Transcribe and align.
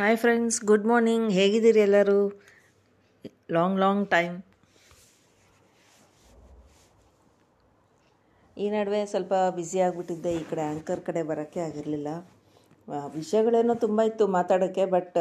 Hi 0.00 0.16
friends 0.20 0.58
good 0.68 0.86
morning 0.90 1.26
ಹೇಗಿದ್ದೀರಿ 1.36 1.80
ಎಲ್ಲರೂ? 1.86 2.20
Long 3.56 3.78
long 3.82 4.04
time 4.14 4.36
ಈ 8.56 8.66
ನಡುವೆ 8.74 9.00
ಸ್ವಲ್ಪ 9.10 9.32
ಬ್ಯುಸಿ 9.56 9.78
ಆಗಿಬಿಟ್ಟಿದ್ದೆ. 9.86 10.30
ಈ 10.40 10.44
ಕಡೆ 10.50 10.62
ಆ್ಯಂಕರ್ 10.68 11.02
ಕಡೆ 11.08 11.22
ಬರೋಕ್ಕೆ 11.30 11.60
ಆಗಿರಲಿಲ್ಲ. 11.66 12.08
ವಿಷಯಗಳೇನೋ 13.18 13.74
ತುಂಬ 13.84 14.00
ಇತ್ತು 14.10 14.26
ಮಾತಾಡೋಕ್ಕೆ 14.36 14.86
ಬಟ್ 14.96 15.18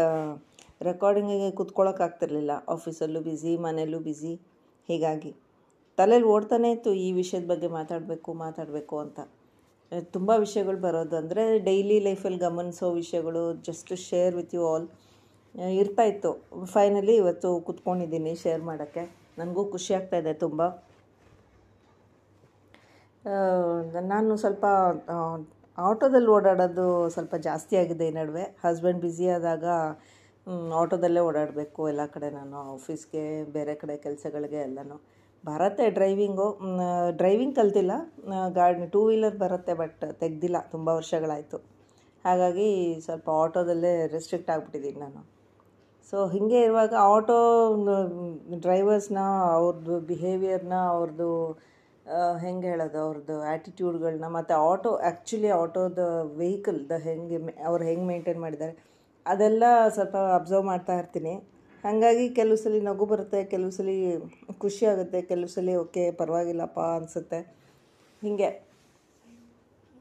ರೆಕಾರ್ಡಿಂಗಿಗೆ 0.89 1.49
ಕೂತ್ಕೊಳ್ಳೋಕ್ಕಾಗ್ತಿರ್ಲಿಲ್ಲ 1.59 2.51
ಆಫೀಸಲ್ಲೂ 2.75 3.21
ಬ್ಯುಸಿ 3.27 3.53
ಮನೆಯಲ್ಲೂ 3.65 3.99
ಬ್ಯುಸಿ 4.07 4.33
ಹೀಗಾಗಿ 4.89 5.33
ತಲೆಯಲ್ಲಿ 5.97 6.29
ಓಡ್ತಾನೆ 6.35 6.71
ಇತ್ತು 6.77 6.93
ಈ 7.05 7.09
ವಿಷಯದ 7.19 7.47
ಬಗ್ಗೆ 7.53 7.71
ಮಾತಾಡಬೇಕು 7.79 8.33
ಮಾತಾಡಬೇಕು 8.45 8.97
ಅಂತ. 9.05 9.19
ತುಂಬ 10.15 10.29
ವಿಷಯಗಳು 10.43 10.79
ಬರೋದು 10.87 11.15
ಅಂದರೆ 11.21 11.43
ಡೈಲಿ 11.67 11.97
ಲೈಫಲ್ಲಿ 12.07 12.39
ಗಮನಿಸೋ 12.47 12.87
ವಿಷಯಗಳು 13.01 13.43
just 13.67 13.93
share 14.09 14.35
with 14.39 14.53
you 14.57 14.63
all 14.71 14.85
ಇರ್ತಾಯಿತ್ತು 15.81 16.31
ಫೈನಲಿ 16.73 17.13
ಇವತ್ತು 17.21 17.49
ಕೂತ್ಕೊಂಡಿದ್ದೀನಿ 17.67 18.33
ಶೇರ್ 18.43 18.63
ಮಾಡೋಕ್ಕೆ. 18.69 19.03
ನನಗೂ 19.39 19.63
ಖುಷಿ 19.73 19.91
ಆಗ್ತಾಯಿದೆ 19.99 20.33
ತುಂಬ. 20.45 20.61
ನಾನು 24.13 24.31
ಸ್ವಲ್ಪ 24.43 24.65
ಆಟೋದಲ್ಲಿ 25.77 26.29
ಓಡಾಡೋದು 26.35 26.85
ಸ್ವಲ್ಪ 27.15 27.35
ಜಾಸ್ತಿ 27.47 27.75
ಆಗಿದೆ 27.81 28.05
ಈ 28.11 28.13
ನಡುವೆ. 28.19 28.45
ಹಸ್ಬೆಂಡ್ 28.63 29.01
ಬ್ಯುಸಿ 29.03 29.25
ಆದಾಗ 29.37 29.65
ಆಟೋದಲ್ಲೇ 30.81 31.21
ಓಡಾಡಬೇಕು 31.29 31.81
ಎಲ್ಲ 31.91 32.03
ಕಡೆ 32.15 32.27
ನಾನು 32.37 32.57
ಆಫೀಸ್ಗೆ 32.75 33.23
ಬೇರೆ 33.55 33.73
ಕಡೆ 33.81 33.95
ಕೆಲಸಗಳಿಗೆ 34.05 34.59
ಎಲ್ಲನೂ. 34.67 34.97
ಬರುತ್ತೆ 35.43 35.85
ಡ್ರೈವಿಂಗು. 35.97 36.47
ಡ್ರೈವಿಂಗ್ 37.19 37.55
ಕಲ್ತಿಲ್ಲ. 37.59 37.93
ಗಾಡಿ 38.57 38.87
ಟೂ 38.95 39.01
ವೀಲರ್ 39.09 39.37
ಬರುತ್ತೆ 39.43 39.73
ಬಟ್ 39.81 40.03
ತೆಗ್ದಿಲ್ಲ, 40.21 40.57
ತುಂಬ 40.73 40.87
ವರ್ಷಗಳಾಯಿತು. 40.99 41.57
ಹಾಗಾಗಿ 42.25 42.69
ಸ್ವಲ್ಪ 43.05 43.27
ಆಟೋದಲ್ಲೇ 43.43 43.91
ರೆಸ್ಟ್ರಿಕ್ಟ್ 44.15 44.49
ಆಗಿಬಿಟ್ಟಿದ್ದೀನಿ 44.53 44.99
ನಾನು. 45.05 45.21
ಸೊ 46.09 46.17
ಹೀಗೆ 46.33 46.59
ಇರುವಾಗ 46.67 46.93
ಆಟೋ 47.13 47.37
ಡ್ರೈವರ್ಸ್ನ 48.65 49.21
ಅವ್ರದ್ದು 49.57 49.95
ಬಿಹೇವಿಯರ್ನ 50.09 50.75
ಅವ್ರದ್ದು 50.93 51.29
ಹೆಂಗೆ 52.43 52.67
ಹೇಳೋದು 52.71 52.99
ಅವ್ರದ್ದು 53.05 53.35
ಆ್ಯಟಿಟ್ಯೂಡ್ಗಳನ್ನ 53.49 54.27
ಮತ್ತು 54.37 54.53
ಆಟೋ 54.69 54.91
ಆ್ಯಕ್ಚುಲಿ 55.07 55.49
ಆಟೋದ 55.61 55.99
ವೆಹಿಕಲ್ದ 56.41 56.93
ಹೆಂಗೆ, 57.07 57.37
ಅವ್ರು 57.69 57.83
ಹೆಂಗೆ 57.89 58.05
ಮೇಂಟೈನ್ 58.11 58.41
ಮಾಡಿದ್ದಾರೆ, 58.45 58.75
ಅದೆಲ್ಲ 59.25 59.63
ಸ್ವಲ್ಪ 59.97 60.15
ಅಬ್ಸರ್ವ್ 60.37 60.65
ಮಾಡ್ತಾ 60.71 60.93
ಇರ್ತೀನಿ. 61.01 61.33
ಹಾಗಾಗಿ 61.83 62.25
ಕೆಲವು 62.29 62.57
ಸಲ 62.63 62.79
ನಗು 62.87 63.05
ಬರುತ್ತೆ, 63.05 63.39
ಕೆಲವು 63.51 63.71
ಸಲ 63.71 63.89
ಖುಷಿ 64.63 64.83
ಆಗುತ್ತೆ, 64.85 65.19
ಕೆಲವು 65.21 65.51
ಸಲ 65.55 65.75
ಓಕೆ, 65.83 66.03
ಪರವಾಗಿಲ್ಲಪ್ಪ 66.21 66.79
ಅನಿಸುತ್ತೆ. 66.97 67.39
ಹೀಗೆ 68.21 68.49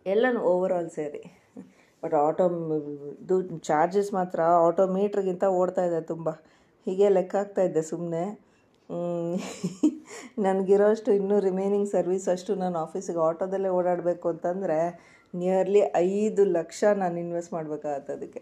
ಎಲ್ಲನೂ 0.07 0.41
ಓವರ್ 0.53 0.75
ಆಲ್ 0.79 0.91
ಸೇರಿ. 0.91 1.23
ಬಟ್ 2.03 2.15
ಆಟೋ 2.25 2.45
ಇದು 3.23 3.37
ಚಾರ್ಜಸ್ 3.69 4.11
ಮಾತ್ರ 4.19 4.41
ಆಟೋ 4.67 4.85
ಮೀಟ್ರಿಗಿಂತ 4.97 5.45
ಓಡ್ತಾ 5.61 5.85
ಇದೆ 5.89 6.01
ತುಂಬ. 6.12 6.29
ಹೀಗೆ 6.87 7.09
ಲೆಕ್ಕ 7.17 7.37
ಆಗ್ತಾಯಿದ್ದೆ 7.43 7.83
ಸುಮ್ಮನೆ 7.92 8.25
ನನಗಿರೋಷ್ಟು 10.45 11.11
ಇನ್ನೂ 11.20 11.37
ರಿಮೈನಿಂಗ್ 11.48 11.89
ಸರ್ವಿಸ್ 11.97 12.27
ಅಷ್ಟು 12.35 12.53
ನಾನು 12.63 12.77
ಆಫೀಸಿಗೆ 12.79 13.20
ಆಟೋದಲ್ಲೇ 13.29 13.70
ಓಡಾಡಬೇಕು 13.79 14.27
ಅಂತಂದರೆ 14.35 14.79
ನಿಯರ್ಲಿ 15.35 15.83
ಐದು 16.11 16.42
ಲಕ್ಷ 16.59 16.81
ನಾನು 17.03 17.17
ಇನ್ವೆಸ್ಟ್ 17.25 17.53
ಮಾಡಬೇಕಾಗತ್ತೆ 17.57 18.13
ಅದಕ್ಕೆ. 18.19 18.41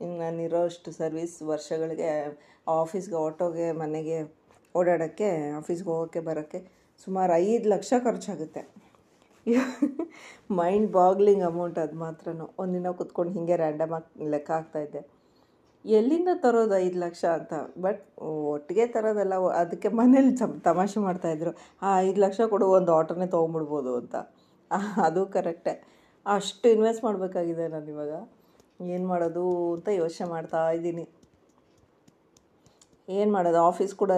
ಇನ್ನು 0.00 0.16
ನಾನಿರೋ 0.22 0.60
ಅಷ್ಟು 0.68 0.90
ಸರ್ವಿಸ್ 1.00 1.36
ವರ್ಷಗಳಿಗೆ 1.50 2.10
ಆಫೀಸ್ಗೆ, 2.80 3.16
ಆಟೋಗೆ, 3.26 3.66
ಮನೆಗೆ 3.82 4.18
ಓಡಾಡೋಕ್ಕೆ, 4.74 5.28
ಆಫೀಸ್ಗೆ 5.60 5.88
ಹೋಗೋಕ್ಕೆ, 5.92 6.20
ಬರೋಕ್ಕೆ 6.28 6.60
ಸುಮಾರು 7.06 7.32
ಐದು 7.46 7.66
ಲಕ್ಷ 7.74 7.92
ಖರ್ಚಾಗುತ್ತೆ. 8.06 8.62
ಮೈಂಡ್ 10.58 10.88
ಬಾಗ್ಲಿಂಗ್ 10.98 11.44
ಅಮೌಂಟ್ 11.50 11.78
ಅದು 11.84 11.96
ಮಾತ್ರ 12.04 12.28
ಒಂದಿನ 12.62 12.90
ಕುತ್ಕೊಂಡು 13.00 13.32
ಹೀಗೆ 13.36 13.56
ರ್ಯಾಂಡಮಾಗಿ 13.62 14.28
ಲೆಕ್ಕ 14.34 14.50
ಆಗ್ತಾಯಿದ್ದೆ 14.58 15.02
ಎಲ್ಲಿಂದ 15.84 16.30
ತರೋದು 16.44 16.74
ಐದು 16.84 16.98
ಲಕ್ಷ 17.04 17.22
ಅಂತ? 17.38 17.54
ಬಟ್ 17.84 18.02
ಒಟ್ಟಿಗೆ 18.52 18.84
ತರೋದಲ್ಲ, 18.94 19.34
ಅದಕ್ಕೆ 19.62 19.88
ಮನೇಲಿ 20.00 20.32
ತಮಾಷೆ 20.68 21.00
ಮಾಡ್ತಾಯಿದ್ರು 21.08 21.52
ಆ 21.86 21.90
ಐದು 22.06 22.20
ಲಕ್ಷ 22.24 22.40
ಕೊಡು, 22.52 22.66
ಒಂದು 22.78 22.92
ಆಟೋನೇ 22.98 23.26
ತೊಗೊಂಬಿಡ್ಬೋದು 23.34 23.92
ಅಂತ. 24.00 24.14
ಅದು 25.06 25.22
ಕರೆಕ್ಟೇ 25.34 25.74
ಅಷ್ಟು 26.26 26.66
ಇನ್ವೆಸ್ಟ್ 26.74 27.04
ಮಾಡಬೇಕಾಗಿದೆ 27.06 27.66
ನಾನು 27.74 27.88
ಇವಾಗ 27.94 28.14
ಏನು 28.80 29.08
ಮಾಡೋದು 29.08 29.74
ಅಂತ 29.74 29.88
ಯೋಚನೆ 29.88 30.28
ಮಾಡ್ತಾ 30.28 30.70
ಇದ್ದೀನಿ. 30.70 31.08
ಏನು 33.08 33.32
ಮಾಡೋದು? 33.32 33.58
ಆಫೀಸ್ 33.58 33.94
ಕೂಡ 33.94 34.12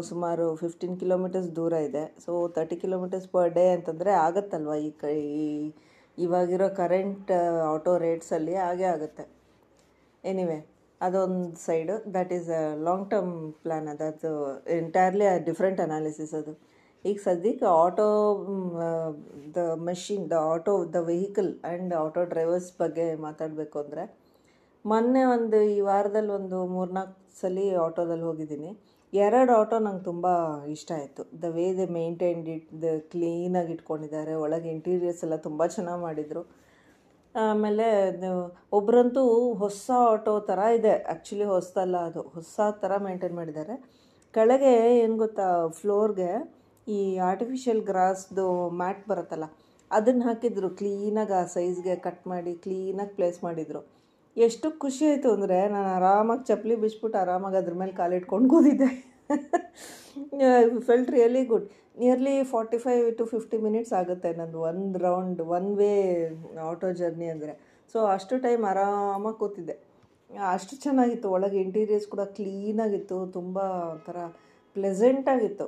ಸುಮಾರು 0.00 0.56
ಫಿಫ್ಟೀನ್ 0.56 1.00
ಕಿಲೋಮೀಟರ್ಸ್ 1.00 1.56
ದೂರ 1.56 1.72
ಇದೆ. 1.72 2.14
So 2.24 2.48
thirty 2.48 2.76
kilometres 2.76 3.28
per 3.28 3.50
day 3.50 3.68
ಅಂತಂದರೆ 3.68 4.10
ಆಗುತ್ತಲ್ವ? 4.10 4.74
ಈ 4.74 4.90
ಕ, 4.90 5.04
ಈ, 5.04 5.72
ಇವಾಗಿರೋ 6.18 6.68
ಕರೆಂಟ್ 6.68 7.32
ಆಟೋ 7.62 7.98
ರೇಟ್ಸಲ್ಲಿ 7.98 8.54
ಹಾಗೇ 8.54 8.84
ಆಗುತ್ತೆ. 8.84 9.28
ಎನಿವೆ 10.24 10.66
ಅದೊಂದು 11.00 11.56
side 11.56 12.12
that 12.12 12.32
is 12.32 12.78
long 12.82 13.10
term 13.10 13.52
plan 13.52 13.88
ಅದು 13.88 14.04
ಅದು 14.04 14.62
ಎಂಟೈರ್ಲಿ 14.70 15.44
ಡಿಫ್ರೆಂಟ್ 15.44 15.80
ಅನಾಲಿಸಿಸ್ 15.80 16.34
ಅದು. 16.34 16.75
ಈಗ 17.08 17.18
ಸದ್ಯಕ್ಕೆ 17.26 17.66
auto 17.82 18.06
the 19.56 19.62
machine 19.88 20.24
the 20.32 20.36
auto 20.52 20.72
the 20.94 21.00
vehicle 21.10 21.50
and 21.68 21.92
auto 22.02 22.22
drivers 22.32 22.70
ಬಗ್ಗೆ 22.82 23.06
ಮಾತಾಡಬೇಕು 23.26 23.76
ಅಂದರೆ, 23.82 24.04
ಮೊನ್ನೆ 24.84 25.22
ಒಂದು 25.34 25.58
ಈ 25.74 25.78
ವಾರದಲ್ಲಿ 25.90 26.32
ಒಂದು 26.38 26.58
ಮೂರ್ನಾಲ್ಕು 26.74 27.16
ಸಲ 27.40 27.58
ಆಟೋದಲ್ಲಿ 27.86 28.26
ಹೋಗಿದ್ದೀನಿ. 28.30 28.70
ಎರಡು 29.12 29.52
ಆಟೋ 29.60 29.76
ನಂಗೆ 29.86 30.04
ತುಂಬ 30.10 30.26
ಇಷ್ಟ 30.74 30.90
ಆಯಿತು. 30.98 31.22
The 31.42 31.50
way 31.56 31.66
the 31.80 31.84
maintained 31.98 32.48
it 32.54 32.70
the 32.84 32.86
ಕ್ಲೀನಾಗಿ 33.12 33.72
ಇಟ್ಕೊಂಡಿದ್ದಾರೆ, 33.76 34.32
ಒಳಗೆ 34.44 34.68
ಇಂಟೀರಿಯರ್ಸ್ 34.76 35.22
ಎಲ್ಲ 35.26 35.36
ತುಂಬ 35.48 35.66
ಚೆನ್ನಾಗಿ 35.76 36.02
ಮಾಡಿದರು. 36.06 36.42
ಆಮೇಲೆ 37.34 37.86
ಒಬ್ಬರಂತೂ 38.78 39.22
ಹೊಸ 39.62 39.86
ಆಟೋ 40.12 40.34
ಥರ 40.50 40.60
ಇದೆ. 40.78 40.94
ಆ್ಯಕ್ಚುಲಿ 41.12 41.46
ಹೊಸದಲ್ಲ 41.54 41.96
ಅದು. 42.10 42.22
ಹೊಸ 42.36 42.58
ಥರ 42.82 42.92
ಮೇಂಟೈನ್ 43.06 43.36
ಮಾಡಿದ್ದಾರೆ. 43.40 43.76
ಕೆಳಗೆ 44.34 44.72
ಏನು 45.04 45.16
ಗೊತ್ತಾ 45.24 45.46
ಫ್ಲೋರ್ಗೆ 45.80 46.30
ಈ 46.86 46.98
ಆರ್ಟಿಫಿಷಿಯಲ್ 47.28 47.82
ಗ್ರಾಸ್ದು 47.90 48.44
ಮ್ಯಾಟ್ 48.80 49.02
ಬರುತ್ತಲ್ಲ, 49.10 49.46
ಅದನ್ನು 49.90 50.22
ಹಾಕಿದ್ರು 50.28 50.68
ಕ್ಲೀನಾಗಿ 50.80 51.34
ಆ 51.40 51.42
ಸೈಜ್ಗೆ 51.54 51.94
ಕಟ್ 52.06 52.24
ಮಾಡಿ 52.32 52.52
ಕ್ಲೀನಾಗಿ 52.64 53.12
ಪ್ಲೇಸ್ 53.18 53.38
ಮಾಡಿದರು. 53.46 53.82
ಎಷ್ಟು 54.36 54.68
ಖುಷಿ 54.82 55.04
ಆಯಿತು 55.10 55.28
ಅಂದರೆ 55.36 55.58
ನಾನು 55.74 55.88
ಆರಾಮಾಗಿ 55.98 56.44
ಚಪ್ಪಲಿ 56.48 56.76
ಬಿಚ್ಬಿಟ್ಟು 56.84 57.18
ಆರಾಮಾಗಿ 57.22 57.56
ಅದ್ರ 57.60 57.74
ಮೇಲೆ 57.82 57.94
ಕಾಲಿಟ್ಕೊಂಡು 58.00 58.48
ಕೂತಿದ್ದೆ. 58.54 58.88
Felt 60.88 61.10
really 61.14 61.42
good 61.52 61.68
nearly 62.00 62.34
forty 62.50 62.78
five 62.84 63.06
to 63.18 63.24
fifty 63.32 63.56
minutes 63.66 63.92
ಆಗುತ್ತೆ 64.00 64.30
ನಂದು 64.40 64.58
ಒಂದು 64.70 64.98
round 65.06 65.40
one 65.56 65.70
way 65.78 65.90
auto 66.70 66.88
journey 67.00 67.28
ಅಂದರೆ. 67.34 67.52
ಸೊ 67.94 67.98
ಅಷ್ಟು 68.14 68.34
ಟೈಮ್ 68.44 68.62
ಆರಾಮಾಗಿ 68.70 69.38
ಕೂತಿದ್ದೆ. 69.42 69.76
ಅಷ್ಟು 70.54 70.74
ಚೆನ್ನಾಗಿತ್ತು. 70.84 71.28
ಒಳಗೆ 71.36 71.58
ಇಂಟೀರಿಯರ್ಸ್ 71.64 72.08
ಕೂಡ 72.14 72.22
ಕ್ಲೀನಾಗಿತ್ತು 72.38 73.18
ತುಂಬ 73.36 73.56
ಒಂಥರ 73.92 74.18
ಪ್ಲೆಸೆಂಟಾಗಿತ್ತು 74.76 75.66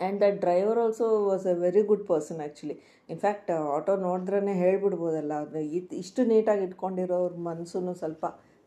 and 0.00 0.18
that 0.24 0.38
driver 0.44 0.78
also 0.84 1.06
was 1.30 1.46
a 1.52 1.54
very 1.64 1.82
good 1.90 2.04
person 2.10 2.40
actually 2.44 2.76
in fact 3.12 3.50
auto 3.76 3.92
ನೋಡಿದ್ರೇ 4.06 4.54
ಹೇಳ್ಬಿಡ್ಬೋದಲ್ಲ, 4.64 5.32
ಅದು 5.44 5.60
ಇಷ್ಟು 6.02 6.20
ನೀಟಾಗಿ 6.32 6.64
ಇಟ್ಕೊಂಡಿರೋರ 6.68 7.34
ಮನಸ್ಸು 7.48 7.94
ಸ್ವಲ್ಪ, 8.02 8.24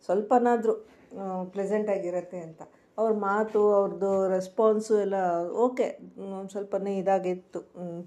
ಸ್ವಲ್ಪನಾದರೂ 0.07 0.75
ಪ್ಲೆಸೆಂಟಾಗಿರುತ್ತೆ 1.53 2.40
ಅಂತ. 2.47 2.62
ಅವ್ರ 2.97 3.12
ಮಾತು 3.28 3.59
ಅವ್ರದ್ದು 3.78 4.09
ರೆಸ್ಪಾನ್ಸು 4.35 4.94
ಎಲ್ಲ 5.03 5.17
ಓಕೆ 5.66 5.85
ಸ್ವಲ್ಪನೇ 6.53 6.94
ಇದಾಗಿತ್ತು 7.01 7.59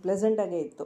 ಪ್ಲೆಸೆಂಟಾಗೇ 0.02 0.60
ಇತ್ತು. 0.66 0.84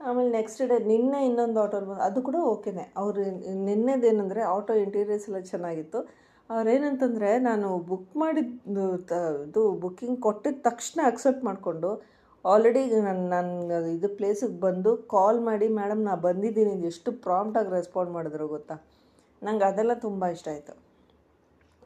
ಆಮೇಲೆ 0.00 0.30
ನೆಕ್ಸ್ಟ್ 0.38 0.62
ಡೇ 0.70 0.76
ನಿನ್ನೆ 0.92 1.18
ಇನ್ನೊಂದು 1.26 1.58
ಆಟೋ 1.64 1.80
ಬಂದು 1.88 2.02
ಅದು 2.06 2.20
ಕೂಡ 2.28 2.38
ಓಕೆನೇ 2.52 2.84
ಅವರು 3.00 3.22
ನಿನ್ನೆದೇನೆಂದರೆ 3.68 4.42
ಆಟೋ 4.54 4.74
ಇಂಟೀರಿಯರ್ಸ್ 4.84 5.26
ಎಲ್ಲ 5.30 5.40
ಚೆನ್ನಾಗಿತ್ತು. 5.52 6.00
ಅವ್ರೇನಂತಂದರೆ, 6.54 7.30
ನಾನು 7.48 7.68
ಬುಕ್ 7.90 8.14
ಮಾಡಿದ್ದು 8.22 8.86
ಇದು 9.46 9.62
ಬುಕ್ಕಿಂಗ್ 9.84 10.18
ಕೊಟ್ಟಿದ 10.26 10.58
ತಕ್ಷಣ 10.68 11.00
ಅಕ್ಸೆಪ್ಟ್ 11.10 11.44
ಮಾಡಿಕೊಂಡು 11.48 11.90
ಆಲ್ರೆಡಿ 12.44 12.80
ನಾನು 13.06 13.22
ನನ್ನ 13.34 13.76
ಇದು 13.96 14.08
ಪ್ಲೇಸಿಗೆ 14.18 14.56
ಬಂದು 14.66 14.90
ಕಾಲ್ 15.14 15.38
ಮಾಡಿ 15.48 15.66
ಮೇಡಮ್ 15.80 16.00
ನಾ 16.08 16.14
ಬಂದಿದ್ದೀನಿ 16.28 16.72
ಎಷ್ಟು 16.90 17.10
ಪ್ರಾಂಪ್ಟಾಗಿ 17.26 17.70
ರೆಸ್ಪಾಂಡ್ 17.78 18.12
ಮಾಡಿದ್ರು 18.16 18.46
ಗೊತ್ತಾ? 18.54 18.76
ನಂಗೆ 19.42 19.64
ಅದೆಲ್ಲ 19.70 19.94
ತುಂಬ 20.06 20.24
ಇಷ್ಟ 20.36 20.48
ಆಯಿತು. 20.54 20.74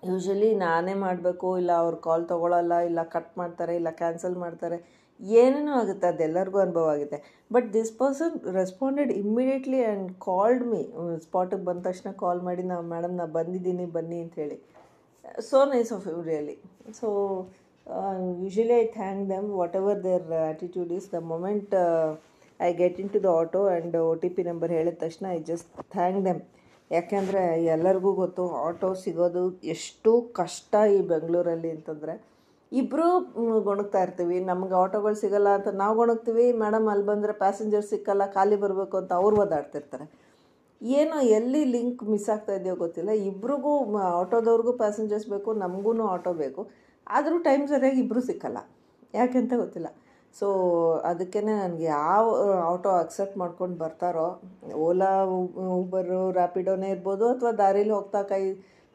ಯೂಶ್ವಲಿ 0.02 0.49
ನಾನೇ 0.64 0.94
ಮಾಡಬೇಕು, 1.05 1.49
ಇಲ್ಲ 1.61 1.73
ಅವ್ರು 1.82 1.99
ಕಾಲ್ 2.06 2.25
ತೊಗೊಳಲ್ಲ, 2.32 2.75
ಇಲ್ಲ 2.88 3.00
ಕಟ್ 3.14 3.32
ಮಾಡ್ತಾರೆ, 3.41 3.73
ಇಲ್ಲ 3.81 3.91
ಕ್ಯಾನ್ಸಲ್ 4.00 4.37
ಮಾಡ್ತಾರೆ. 4.44 4.79
ಏನೇನೋ 5.21 5.73
ಆಗುತ್ತೆ, 5.81 6.07
ಅದೆಲ್ಲರಿಗೂ 6.13 6.59
ಅನುಭವ 6.65 6.89
ಆಗುತ್ತೆ. 6.95 7.19
But 7.55 7.69
this 7.77 7.93
person 8.01 8.35
responded 8.59 9.13
immediately 9.23 9.81
and 9.85 10.09
called 10.29 10.65
me 10.73 10.81
ಸ್ಪಾಟಿಗೆ 11.27 11.65
ಬಂದ 11.69 11.81
ತಕ್ಷಣ 11.89 12.11
ಕಾಲ್ 12.23 12.41
ಮಾಡಿ 12.49 12.65
ನಾವು 12.73 12.85
ಮೇಡಮ್ 12.95 13.15
ನಾ 13.21 13.27
ಬಂದಿದ್ದೀನಿ, 13.39 13.87
ಬನ್ನಿ 13.99 14.19
ಅಂಥೇಳಿ 14.25 14.59
so 15.51 15.61
nice 15.75 15.93
of 15.97 16.05
you 16.11 16.19
really 16.31 16.57
so 16.99 17.09
usually 18.43 18.77
I 18.83 18.85
thank 18.99 19.23
them 19.33 19.49
whatever 19.81 19.99
their 20.07 20.27
attitude 20.45 20.93
is 20.99 21.09
the 21.15 21.19
moment 21.33 21.75
I 22.61 22.71
get 22.83 22.99
into 23.15 23.19
the 23.27 23.31
auto 23.41 23.61
and 23.73 23.97
O 24.11 24.13
T 24.23 24.29
P 24.37 24.43
number 24.51 24.73
ಹೇಳಿದ 24.79 24.97
ತಕ್ಷಣ 25.03 25.27
ಐ 25.39 25.41
ಜಸ್ಟ್ 25.51 25.69
ಥ್ಯಾಂಕ್ 25.97 26.21
ದೆಮ್ 26.29 26.41
ಯಾಕೆಂದರೆ 26.91 27.43
ಎಲ್ಲರಿಗೂ 27.75 28.11
ಗೊತ್ತು 28.23 28.43
auto 28.67 28.89
ಸಿಗೋದು 29.05 29.45
ಎಷ್ಟು 29.75 30.13
ಕಷ್ಟ 30.41 30.75
ಈ 30.97 30.99
ಬೆಂಗಳೂರಲ್ಲಿ 31.13 31.71
ಅಂತಂದರೆ. 31.77 32.15
ಇಬ್ಬರೂ 32.73 33.09
ಗೊಣಗ್ತಾ 33.69 34.01
ಇರ್ತೀವಿ. 34.05 34.37
ನಮ್ಗೆ 34.51 34.75
ಆಟೋಗಳು 34.83 35.17
ಸಿಗಲ್ಲ 35.23 35.49
ಅಂತ 35.59 35.69
ನಾವು 35.83 35.95
ಗೊಣಗ್ತೀವಿ 36.03 36.47
ಮೇಡಮ್ 36.63 36.87
ಅಲ್ಲಿ 36.93 37.05
ಬಂದರೆ 37.11 37.33
ಪ್ಯಾಸೆಂಜರ್ 37.43 37.85
ಸಿಕ್ಕಲ್ಲ, 37.91 38.23
ಖಾಲಿ 38.37 38.57
ಬರಬೇಕು 38.65 38.97
ಅಂತ 39.01 39.13
ಅವ್ರು 39.21 39.37
ಓದಾಡ್ತಿರ್ತಾರೆ 39.43 40.07
ಏನೋ 40.81 41.19
ಎಲ್ಲಿ 41.37 41.61
ಲಿಂಕ್ 41.75 42.03
ಮಿಸ್ 42.13 42.27
ಆಗ್ತಾ 42.35 42.55
ಇದೆಯೋ 42.59 42.75
ಗೊತ್ತಿಲ್ಲ. 42.83 43.13
ಇಬ್ರಿಗೂ 43.29 43.75
ಆಟೋದವ್ರಿಗೂ 44.23 44.73
ಪ್ಯಾಸೆಂಜರ್ಸ್ 44.83 45.29
ಬೇಕು 45.35 45.51
ನಮಗೂ 45.65 45.93
ಆಟೋ 46.15 46.33
ಬೇಕು. 46.43 46.63
ಆದರೂ 47.07 47.37
ಟೈಮ್ 47.47 47.65
ಸರಿಯಾಗಿ 47.73 48.01
ಇಬ್ಬರು 48.05 48.23
ಸಿಕ್ಕಲ್ಲ. 48.31 48.59
ಯಾಕೆಂತ 49.21 49.53
ಗೊತ್ತಿಲ್ಲ. 49.63 49.89
ಸೊ 50.35 50.47
ಅದಕ್ಕೇ 51.11 51.41
ನನಗೆ 51.49 51.87
ಯಾವ 51.91 52.25
ಆಟೋ 52.73 52.91
ಅಕ್ಸೆಪ್ಟ್ 53.03 53.37
ಮಾಡ್ಕೊಂಡು 53.43 53.77
ಬರ್ತಾರೋ, 53.85 54.27
ಓಲಾ 54.87 55.13
ಊಬರು 55.79 56.21
ರ್ಯಾಪಿಡೋನೇ 56.39 56.89
ಇರ್ಬೋದು 56.95 57.25
ಅಥವಾ 57.35 57.53
ದಾರೀಲಿ 57.63 57.95
ಹೋಗ್ತಾ 57.99 58.23
ಕೈ 58.33 58.43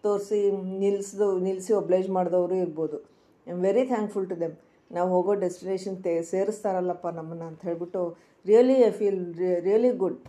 ತೋರಿಸಿ 0.04 0.40
ನಿಲ್ಲಿಸ್ದು 0.84 1.26
ನಿಲ್ಲಿಸಿ 1.48 1.74
ಒಬ್ಲೇಜ್ 1.80 2.10
ಮಾಡಿದವರು 2.18 2.56
ಇರ್ಬೋದು. 2.66 3.00
I 3.48 3.52
am 3.56 3.64
very 3.68 3.84
thankful 3.94 4.28
to 4.32 4.38
them 4.44 4.56
ನಾವು 4.92 5.08
ಹೋಗೋ 5.16 5.34
ಡೆಸ್ಟಿನೇಷನ್ 5.46 5.98
ತೆ 6.06 6.14
ಸೇರಿಸ್ತಾರಲ್ಲಪ್ಪ 6.32 7.08
ನಮ್ಮನ್ನು 7.20 7.46
ಅಂತ 7.50 7.62
ಹೇಳ್ಬಿಟ್ಟು 7.70 8.02
really 8.46 8.78
I 8.88 8.92
feel 9.00 9.22
really 9.68 9.92
good 10.04 10.20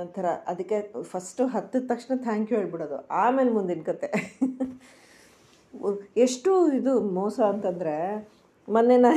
ಒಂಥರ 0.00 0.26
ಅದಕ್ಕೆ 0.50 0.76
ಫಸ್ಟು 1.12 1.42
ಹತ್ತಿದ 1.54 1.82
ತಕ್ಷಣ 1.92 2.14
ಥ್ಯಾಂಕ್ 2.26 2.50
ಯು 2.52 2.56
ಹೇಳ್ಬಿಡೋದು. 2.58 2.98
ಆಮೇಲೆ 3.22 3.50
ಮುಂದಿನ 3.56 3.82
ಕತೆ. 3.88 4.08
ಎಷ್ಟು 6.24 6.50
ಇದು 6.78 6.92
ಮೋಸ 7.18 7.38
ಅಂತಂದರೆ 7.52 7.94
ಮೊನ್ನೆ 8.68 8.96
ನಾ 9.04 9.10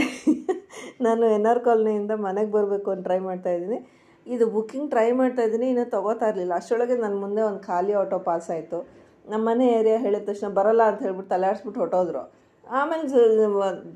ನಾನು 1.08 1.26
ಎನ್ 1.36 1.48
ಆರ್ 1.52 1.62
ಕಾಲೋನಿಯಿಂದ 1.68 2.14
ಮನೆಗೆ 2.26 2.52
ಬರಬೇಕು 2.56 2.90
ಅಂತ 2.94 3.04
ಟ್ರೈ 3.08 3.20
ಮಾಡ್ತಾ 3.28 3.52
ಇದ್ದೀನಿ. 3.56 3.80
ಇದು 4.26 4.46
ಬುಕ್ಕಿಂಗ್ 4.56 4.88
ಟ್ರೈ 4.94 5.08
ಮಾಡ್ತಾ 5.20 5.42
ಇದ್ದೀನಿ, 5.48 5.68
ಇನ್ನೂ 5.74 5.86
ತೊಗೋತಾ 5.96 6.28
ಇರಲಿಲ್ಲ. 6.32 6.54
ಅಷ್ಟರೊಳಗೆ 6.62 6.96
ನನ್ನ 7.04 7.16
ಮುಂದೆ 7.24 7.42
ಒಂದು 7.50 7.62
ಖಾಲಿ 7.70 7.94
ಆಟೋ 8.02 8.20
ಪಾಸ್ 8.30 8.50
ಆಯಿತು. 8.56 8.80
ನಮ್ಮ 9.32 9.42
ಮನೆ 9.50 9.66
ಏರಿಯಾ 9.80 9.98
ಹೇಳಿದ 10.06 10.24
ತಕ್ಷಣ 10.30 10.50
ಬರಲ್ಲ 10.60 10.84
ಅಂತ 10.92 11.00
ಹೇಳ್ಬಿಟ್ಟು 11.08 11.32
ತಲೆಯಾಡ್ಸ್ಬಿಟ್ಟು 11.36 11.82
ಹೊಟ್ಟೋದ್ರು 11.84 12.24
ಆಮೇಲೆ 12.68 13.04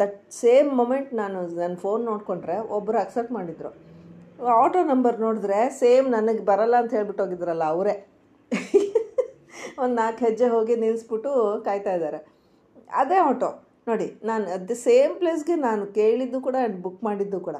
ದಟ್ 0.02 0.18
ಸೇಮ್ 0.42 0.70
ಮೊಮೆಂಟ್ 0.80 1.12
ನಾನು 1.22 1.40
ನನ್ನ 1.60 1.76
ಫೋನ್ 1.84 2.04
ನೋಡಿಕೊಂಡ್ರೆ 2.12 2.56
ಒಬ್ಬರು 2.78 2.98
ಅಕ್ಸೆಪ್ಟ್ 3.04 3.34
ಮಾಡಿದ್ರು. 3.38 3.72
ಆಟೋ 4.62 4.80
ನಂಬರ್ 4.92 5.16
ನೋಡಿದ್ರೆ 5.26 5.60
ಸೇಮ್ 5.82 6.08
ನನಗೆ 6.16 6.44
ಬರಲ್ಲ 6.50 6.76
ಅಂತ 6.82 6.92
ಹೇಳ್ಬಿಟ್ಟು 6.98 7.24
ಹೋಗಿದ್ರಲ್ಲ 7.24 7.66
ಅವರೇ. 7.76 7.96
ಒಂದು 9.82 9.94
ನಾಲ್ಕು 10.02 10.22
ಹೆಜ್ಜೆ 10.26 10.48
ಹೋಗಿ 10.56 10.76
ನಿಲ್ಲಿಸ್ಬಿಟ್ಟು 10.84 11.32
ಕಾಯ್ತಾ 11.68 11.92
ಇದ್ದಾರೆ 11.98 12.20
ಅದೇ 13.02 13.18
ಆಟೋ. 13.30 13.50
ನೋಡಿ, 13.90 14.08
ನಾನು 14.30 14.46
ಅದು 14.56 14.76
ಸೇಮ್ 14.86 15.14
ಪ್ಲೇಸ್ಗೆ 15.20 15.56
ನಾನು 15.66 15.84
ಕೇಳಿದ್ದು 15.98 16.38
ಕೂಡ 16.48 16.56
ಆ್ಯಂಡ್ 16.62 16.78
ಬುಕ್ 16.86 17.02
ಮಾಡಿದ್ದು 17.08 17.40
ಕೂಡ. 17.48 17.58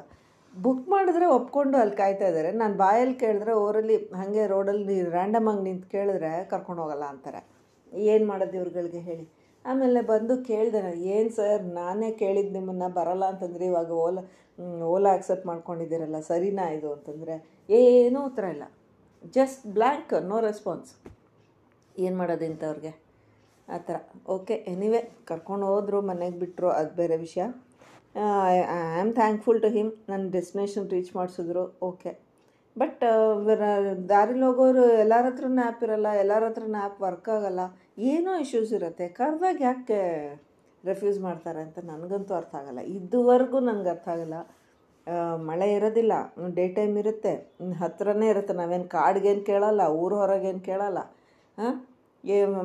ಬುಕ್ 0.54 0.86
ಮಾಡಿದ್ರೆ 0.92 1.26
ಒಪ್ಕೊಂಡು 1.36 1.76
ಅಲ್ಲಿ 1.82 1.96
ಕಾಯ್ತಾ 2.02 2.26
ಇದ್ದಾರೆ 2.30 2.50
ನಾನು 2.60 2.74
ಬಾಯಲ್ಲಿ 2.82 3.16
ಕೇಳಿದ್ರೆ 3.24 3.52
ಓರಲ್ಲಿ 3.64 3.96
ಹಾಗೆ 4.18 4.44
ರೋಡಲ್ಲಿ 4.52 4.96
ರ್ಯಾಂಡಮ್ 5.16 5.48
ಆಗಿ 5.52 5.62
ನಿಂತು 5.68 5.88
ಕೇಳಿದ್ರೆ 5.96 6.30
ಕರ್ಕೊಂಡು 6.52 6.82
ಹೋಗಲ್ಲ 6.82 7.04
ಅಂತಾರೆ. 7.12 7.40
ಏನು 8.12 8.24
ಮಾಡೋದು 8.30 8.56
ಇವ್ರುಗಳಿಗೆ 8.60 9.02
ಹೇಳಿ. 9.08 9.26
ಆಮೇಲೆ 9.64 10.00
ಬಂದು 10.10 10.34
ಕೇಳಿದೆ 10.50 10.80
ನಾನು, 10.82 11.00
ಏನು 11.16 11.30
ಸರ್, 11.38 11.62
ನಾನೇ 11.80 12.10
ಕೇಳಿದ್ದು 12.22 12.52
ನಿಮ್ಮನ್ನು 12.58 12.88
ಬರಲ್ಲ 12.98 13.24
ಅಂತಂದರೆ 13.32 13.64
ಇವಾಗ 13.72 13.90
ಓಲಾ 14.06 14.22
ಓಲಾ 14.92 15.10
ಆಕ್ಸೆಪ್ಟ್ 15.16 15.46
ಮಾಡ್ಕೊಂಡಿದ್ದೀರಲ್ಲ, 15.46 16.18
ಸರಿನಾ 16.28 16.64
ಇದು? 16.76 16.88
ಅಂತಂದರೆ, 16.96 17.34
ಏನೂ 17.78 18.20
ಉತ್ತರ 18.28 18.44
ಇಲ್ಲ. 18.54 18.64
ಜಸ್ಟ್ 19.36 19.62
ಬ್ಲ್ಯಾಂಕ್ 19.76 20.14
ನೋ 20.30 20.36
ರೆಸ್ಪಾನ್ಸ್ 20.48 20.90
ಏನು 22.04 22.16
ಮಾಡೋದು 22.20 22.44
ಇಂಥವ್ರಿಗೆ? 22.50 22.92
ಆ 23.68 23.78
ಥರ. 23.86 23.96
ಓಕೆ 24.34 24.54
ಎನಿವೆ 24.72 25.00
ಕರ್ಕೊಂಡು 25.30 25.66
ಹೋದರು, 25.72 25.98
ಮನೆಗೆ 26.10 26.38
ಬಿಟ್ಟರು 26.42 26.68
ಅದು 26.78 26.92
ಬೇರೆ 27.00 27.16
ವಿಷಯ. 27.24 27.44
I 28.52 28.54
am 29.00 29.12
thankful 29.20 29.60
to 29.64 29.68
him 29.76 29.90
ನನ್ನ 30.10 30.24
ಡೆಸ್ಟಿನೇಷನ್ 30.36 30.86
ರೀಚ್ 30.94 31.10
ಮಾಡಿಸಿದ್ರು 31.16 31.64
ಓಕೆ 31.88 32.12
ಬಟ್ 32.76 33.02
ದಾರಿಲಿ 34.12 34.44
ಹೋಗೋರು 34.46 34.84
ಎಲ್ಲರ 35.04 35.24
ಹತ್ರನೂ 35.30 35.60
ಆ್ಯಪ್ 35.64 35.82
ಇರಲ್ಲ, 35.86 36.08
ಎಲ್ಲರ 36.22 36.42
ಹತ್ರನೂ 36.50 36.78
ಆ್ಯಪ್ 36.82 37.00
ವರ್ಕ್ 37.06 37.28
ಆಗಲ್ಲ. 37.36 37.62
ಏನೋ 38.12 38.32
ಇಶ್ಯೂಸ್ 38.44 38.72
ಇರುತ್ತೆ. 38.72 39.08
ಕರೆದಾಗ 39.08 39.56
ಯಾಕೆ 39.60 39.98
ರೆಫ್ಯೂಸ್ 40.84 41.18
ಮಾಡ್ತಾರೆ 41.20 41.60
ಅಂತ 41.60 41.78
ನನಗಂತೂ 41.84 42.34
ಅರ್ಥ 42.34 42.54
ಆಗಲ್ಲ. 42.54 42.80
ಇದುವರೆಗೂ 42.96 43.58
ನನಗೆ 43.60 43.88
ಅರ್ಥ 43.88 44.08
ಆಗಲ್ಲ. 44.08 44.34
ಮಳೆ 45.50 45.72
ಇರೋದಿಲ್ಲ. 45.72 46.12
ಡೇ 46.54 46.68
ಟೈಮ್ 46.68 46.98
ಇರುತ್ತೆ. 46.98 47.32
ಹತ್ತಿರನೇ 47.82 48.28
ಇರುತ್ತೆ. 48.28 48.54
ನಾವೇನು 48.54 48.88
ಕಾಡ್ಗೇನು 48.88 49.42
ಕೇಳಲ್ಲ. 49.50 49.82
ಊರು 50.02 50.16
ಹೊರಗೇನು 50.16 50.60
ಕೇಳಲ್ಲ. 50.60 50.98
ಹಾಂ 51.58 51.76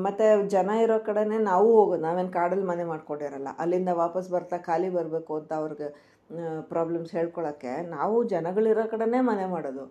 ಮತ್ತು 0.04 0.48
ಜನ 0.48 0.70
ಇರೋ 0.84 1.00
ಕಡೆನೇ 1.00 1.38
ನಾವು 1.38 1.68
ಹೋಗೋದು 1.78 2.02
ನಾವೇನು 2.02 2.32
ಕಾಡಲ್ಲಿ 2.32 2.66
ಮನೆ 2.66 2.84
ಮಾಡ್ಕೊಂಡಿರಲ್ಲ. 2.84 3.48
ಅಲ್ಲಿಂದ 3.60 3.92
ವಾಪಸ್ 3.94 4.28
ಬರ್ತಾ 4.30 4.58
ಖಾಲಿ 4.58 4.90
ಬರಬೇಕು 4.90 5.34
ಅಂತ 5.36 5.52
ಅವ್ರಿಗೆ 5.54 5.88
ಪ್ರಾಬ್ಲಮ್ಸ್ 6.62 7.12
ಹೇಳ್ಕೊಳ್ಳೋಕ್ಕೆ 7.12 7.74
ನಾವು 7.96 8.24
ಜನಗಳಿರೋ 8.24 8.84
ಕಡೆನೇ 8.94 9.20
ಮನೆ 9.22 9.46
ಮಾಡೋದು. 9.46 9.84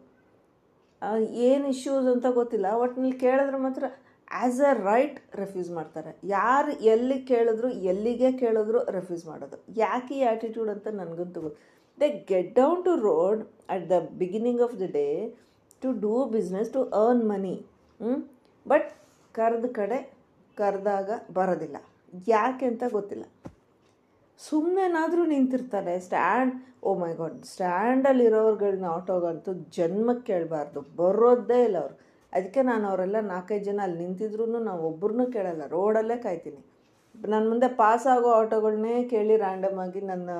ಏನು 1.48 1.68
ಇಶ್ಯೂಸ್ 1.68 2.08
ಅಂತ 2.14 2.26
ಗೊತ್ತಿಲ್ಲ. 2.30 2.66
ಒಟ್ಟಿನಲ್ಲಿ 2.74 3.18
ಕೇಳಿದ್ರೆ 3.18 3.56
ಮಾತ್ರ 3.56 3.84
ಆ್ಯಸ್ 4.40 4.60
ಅ 4.70 4.72
ರೈಟ್ 4.88 5.18
ರೆಫ್ಯೂಸ್ 5.40 5.70
ಮಾಡ್ತಾರೆ. 5.70 6.10
ಯಾರು 6.24 6.72
ಎಲ್ಲಿ 6.94 7.18
ಕೇಳಿದ್ರು, 7.30 7.68
ಎಲ್ಲಿಗೆ 7.92 8.30
ಕೇಳಿದ್ರು 8.42 8.80
ರೆಫ್ಯೂಸ್ 8.96 9.24
ಮಾಡೋದು. 9.26 9.58
ಯಾಕೆ 9.76 10.14
ಈ 10.18 10.22
ಆ್ಯಟಿಟ್ಯೂಡ್ 10.22 10.70
ಅಂತ 10.74 10.88
ನನಗಂತೂ 11.00 11.40
ಗೊತ್ತು. 11.40 11.60
They 12.00 12.08
get 12.28 12.50
down 12.54 12.80
to 12.84 12.94
road 13.08 13.42
at 13.74 13.84
the 13.90 13.98
beginning 14.22 14.62
of 14.66 14.74
the 14.80 14.88
day 14.98 15.06
to 15.82 15.92
do 16.06 16.14
business 16.36 16.70
to 16.72 16.82
earn 17.04 17.24
money 17.28 17.54
but 18.66 18.88
ಕರೆದ 19.32 19.66
ಕಡೆ 19.72 19.98
ಕರೆದಾಗ 20.56 21.10
ಬರೋದಿಲ್ಲ. 21.32 21.76
ಯಾಕೆ 22.28 22.64
ಅಂತ 22.70 22.82
ಗೊತ್ತಿಲ್ಲ. 22.92 23.24
ಸುಮ್ಮನೆನಾದರೂ 24.38 25.22
ನಿಂತಿರ್ತಾರೆ. 25.24 25.94
ಸ್ಟ್ಯಾಂಡ್ 26.06 26.54
ಓ 26.82 26.92
ಮೈ 27.02 27.10
ಗಾಡ್ 27.14 27.36
ಸ್ಟ್ಯಾಂಡಲ್ಲಿರೋರ್ಗಳನ್ನ 27.44 28.86
ಆಟೋಗಂತೂ 28.98 29.52
ಜನ್ಮಕ್ಕೆ 29.76 30.26
ಕೇಳಬಾರ್ದು. 30.32 30.80
ಬರೋದೇ 30.96 31.58
ಇಲ್ಲ 31.64 31.78
ಅವರು. 31.84 31.96
ಅದಕ್ಕೆ 32.36 32.60
ನಾನು 32.70 32.84
ಅವರೆಲ್ಲ 32.90 33.18
ನಾಲ್ಕೈದು 33.32 33.64
ಜನ 33.70 33.80
ಅಲ್ಲಿ 33.86 33.98
ನಿಂತಿದ್ರು 34.04 34.44
ನಾವು 34.68 34.82
ಒಬ್ಬರನ್ನೂ 34.90 35.26
ಕೇಳಲ್ಲ 35.36 35.64
ರೋಡಲ್ಲೇ 35.76 36.16
ಕಾಯ್ತೀನಿ. 36.26 36.62
ನನ್ನ 37.14 37.44
ಮುಂದೆ 37.52 37.68
ಪಾಸ್ 37.80 38.06
ಆಗೋ 38.14 38.28
ಆಟೋಗಳನ್ನೇ 38.40 38.94
ಕೇಳಿ 39.14 39.34
ರ್ಯಾಂಡಮ್ 39.44 39.78
ಆಗಿ 39.84 40.00
ನನ್ನ 40.12 40.30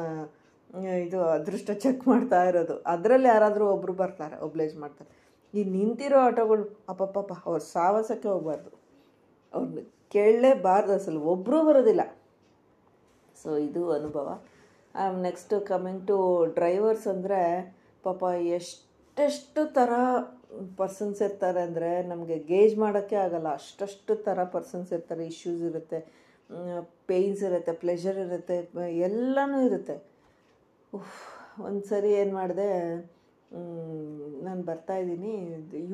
ಇದು 1.05 1.19
ಅದೃಷ್ಟ 1.37 1.71
ಚೆಕ್ 1.85 2.05
ಮಾಡ್ತಾ 2.11 2.39
ಇರೋದು. 2.51 2.75
ಅದರಲ್ಲಿ 2.93 3.29
ಯಾರಾದರೂ 3.33 3.65
ಒಬ್ಬರು 3.75 3.95
ಬರ್ತಾರೆ 4.03 4.37
ಒಬ್ಲೇಜ್ 4.47 4.75
ಮಾಡ್ತಾರೆ. 4.85 5.11
ಈ 5.55 5.63
ನಿಂತಿರೋ 5.75 6.19
ಆಟೋಗಳು 6.29 6.65
ಅಪ್ಪಪ್ಪಪ್ಪ 6.93 7.33
ಅವ್ರ 7.49 7.61
ಸಾಹಸಕ್ಕೆ 7.75 8.29
ಹೋಗ್ಬಾರ್ದು. 8.33 8.71
ಅವ್ರನ್ನ 9.55 9.83
ಕೇಳಲೇಬಾರ್ದು 10.15 10.93
ಅಸಲು 10.99 11.21
ಒಬ್ಬರೂ 11.33 11.59
ಬರೋದಿಲ್ಲ. 11.69 12.03
ಸೊ 13.43 13.51
ಇದು 13.67 13.83
ಅನುಭವ. 13.99 14.29
ನೆಕ್ಸ್ಟು 15.27 15.57
ಕಮಿಂಗ್ 15.71 16.03
ಟು 16.11 16.17
ಡ್ರೈವರ್ಸ್ 16.57 17.07
ಅಂದರೆ, 17.13 17.41
ಪಾಪ 18.07 18.23
ಎಷ್ಟೆಷ್ಟು 18.57 19.63
ಥರ 19.79 19.93
ಪರ್ಸನ್ಸ್ 20.81 21.21
ಇರ್ತಾರೆ 21.27 21.61
ಅಂದರೆ 21.69 21.91
ನಮಗೆ 22.13 22.37
ಗೇಜ್ 22.51 22.75
ಮಾಡೋಕ್ಕೆ 22.83 23.17
ಆಗಲ್ಲ. 23.25 23.49
ಅಷ್ಟಷ್ಟು 23.61 24.15
ಥರ 24.27 24.45
ಪರ್ಸನ್ಸ್ 24.57 24.91
ಇರ್ತಾರೆ. 24.97 25.25
ಇಶ್ಯೂಸ್ 25.33 25.63
ಇರುತ್ತೆ. 25.71 26.01
ಪೇಯ್ನ್ಸ್ 27.11 27.43
ಇರುತ್ತೆ 27.49 27.73
ಪ್ಲೆಷರ್ 27.83 28.19
ಇರುತ್ತೆ, 28.27 28.57
ಎಲ್ಲನೂ 29.09 29.59
ಇರುತ್ತೆ. 29.69 29.97
ಒಂದು 31.69 31.85
ಸರಿ 31.93 32.11
ಏನು 32.23 32.33
ಮಾಡಿದೆ 32.41 32.69
ನಾನು 34.47 34.63
ಬರ್ತಾಯಿದ್ದೀನಿ 34.69 35.33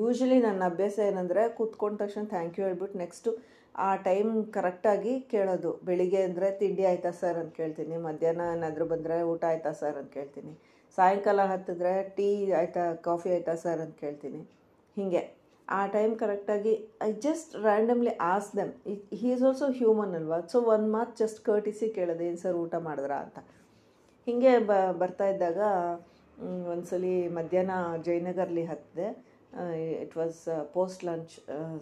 ಯೂಶ್ವಲಿ 0.00 0.38
ನನ್ನ 0.46 0.62
ಅಭ್ಯಾಸ 0.72 0.98
ಏನಂದರೆ 1.10 1.42
ಕೂತ್ಕೊಂಡ 1.58 1.96
ತಕ್ಷಣ 2.02 2.24
ಥ್ಯಾಂಕ್ 2.34 2.58
ಯು 2.58 2.64
ಹೇಳ್ಬಿಟ್ಟು 2.66 2.98
ನೆಕ್ಸ್ಟು 3.04 3.30
ಆ 3.86 3.88
ಟೈಮ್ 4.06 4.30
ಕರೆಕ್ಟಾಗಿ 4.56 5.12
ಕೇಳೋದು. 5.32 5.70
ಬೆಳಿಗ್ಗೆ 5.88 6.20
ಅಂದರೆ 6.28 6.48
ತಿಂಡಿ 6.60 6.84
ಆಯಿತಾ 6.90 7.10
ಸರ್ 7.20 7.38
ಅಂತ 7.42 7.52
ಕೇಳ್ತೀನಿ. 7.60 7.96
ಮಧ್ಯಾಹ್ನ 8.06 8.46
ಏನಾದರೂ 8.54 8.86
ಬಂದರೆ 8.92 9.16
ಊಟ 9.32 9.44
ಆಯಿತಾ 9.50 9.72
ಸರ್ 9.80 9.96
ಅಂತ 10.00 10.10
ಕೇಳ್ತೀನಿ. 10.18 10.52
ಸಾಯಂಕಾಲ 10.98 11.40
ಹತ್ತಿದ್ರೆ 11.52 11.92
ಟೀ 12.16 12.28
ಆಯಿತಾ 12.60 12.84
ಕಾಫಿ 13.08 13.28
ಆಯಿತಾ 13.34 13.54
ಸರ್ 13.64 13.82
ಅಂತ 13.84 13.96
ಕೇಳ್ತೀನಿ. 14.04 14.40
ಹೀಗೆ. 14.98 15.22
ಆ 15.68 15.80
ಟೈಮ್ 15.94 16.12
ಕರೆಕ್ಟಾಗಿ 16.22 16.72
I 17.06 17.08
just 17.26 17.50
randomly 17.66 18.12
ask 18.32 18.48
them 18.58 18.70
he 19.20 19.28
is 19.34 19.42
also 19.48 19.66
human 19.80 20.14
ಅಲ್ವಾ? 20.18 20.38
ಸೊ 20.52 20.58
ಒಂದು 20.74 20.88
ಮಾತು 20.96 21.12
ಜಸ್ಟ್ 21.22 21.40
ಕರ್ಟಿಸಿ 21.48 21.88
ಕೇಳಿದೆ, 21.96 22.24
ಏನು 22.30 22.40
ಸರ್ 22.44 22.56
ಊಟ 22.62 22.74
ಮಾಡಿದ್ರಾ 22.86 23.18
ಅಂತ. 23.24 23.38
ಹೀಗೆ 24.26 24.52
ಬ, 24.70 24.72
ಬರ್ತಾ 25.00 25.26
ಇದ್ದಾಗ 25.32 25.60
ಒಂದ್ಸಲಿ 26.72 27.16
ಮಧ್ಯಾಹ್ನ 27.38 27.72
ಜಯನಗರ್ಲಿ 28.06 28.64
ಹತ್ತಿದೆ 28.70 29.08
it 30.04 30.14
was 30.20 30.40
post 30.76 31.02
lunch 31.08 31.34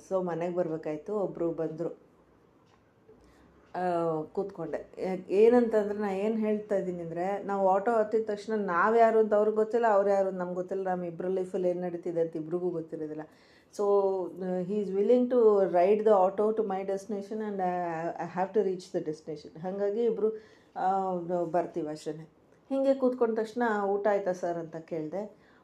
so 0.09 0.15
ಮನೆಗೆ 0.31 0.55
ಬರಬೇಕಾಯ್ತು 0.61 1.13
ಒಬ್ಬರು 1.27 1.49
ಬಂದರು. 1.63 1.93
ಕೂತ್ಕೊಂಡೆ. 4.37 4.81
ಏನಂತಂದ್ರೆ 5.41 5.99
ನಾನು 6.05 6.19
ಏನು 6.27 6.37
ಹೇಳ್ತಾ 6.45 6.75
ಇದ್ದೀನಿ 6.81 7.03
ಅಂದರೆ, 7.07 7.27
ನಾವು 7.51 7.63
ಆಟೋ 7.75 7.93
ಹತ್ತಿದ 7.99 8.25
ತಕ್ಷಣ 8.31 8.55
ನಾವು 8.75 8.95
ಯಾರು 9.03 9.19
ಅಂತ 9.23 9.35
ಅವ್ರಿಗೆ 9.41 9.59
ಗೊತ್ತಿಲ್ಲ, 9.63 9.89
ಅವ್ರು 9.97 10.11
ಯಾರು 10.15 10.29
ಅಂತ 10.31 10.41
ನಮ್ಗೆ 10.43 10.59
ಗೊತ್ತಿಲ್ಲ. 10.61 10.85
ನಮ್ಮ 10.93 11.11
ಇಬ್ಬರ 11.13 11.31
ಲೈಫಲ್ಲಿ 11.39 11.69
ಏನು 11.73 11.83
ನಡೀತಿದೆ 11.87 12.21
ಅಂತ 12.25 12.37
ಇಬ್ರಿಗೂ 12.43 12.71
ಗೊತ್ತಿರೋದಿಲ್ಲ. 12.79 13.27
So 13.75 13.85
he 14.69 14.77
is 14.83 14.93
willing 14.99 15.27
to 15.33 15.41
ride 15.79 16.03
the 16.09 16.13
auto 16.27 16.45
to 16.59 16.63
my 16.73 16.81
destination 16.93 17.41
and 17.47 17.63
I 18.25 18.29
have 18.37 18.51
to 18.57 18.61
reach 18.69 18.87
the 18.95 19.03
destination 19.11 19.57
ಹಾಗಾಗಿ 19.65 20.03
ಇಬ್ಬರು 20.11 20.31
ಬರ್ತೀವಿ 21.57 21.89
ಅಷ್ಟೇ 21.95 22.25
ಹೀಗೆ 22.71 22.93
ಕೂತ್ಕೊಂಡ 23.03 23.35
ತಕ್ಷಣ 23.41 23.65
ಊಟ 23.95 24.07
ಆಯ್ತಾ 24.13 24.33
ಸರ್ 24.43 24.59
ಅಂತ 24.63 24.77
ಕೇಳಿದೆ. 24.91 25.23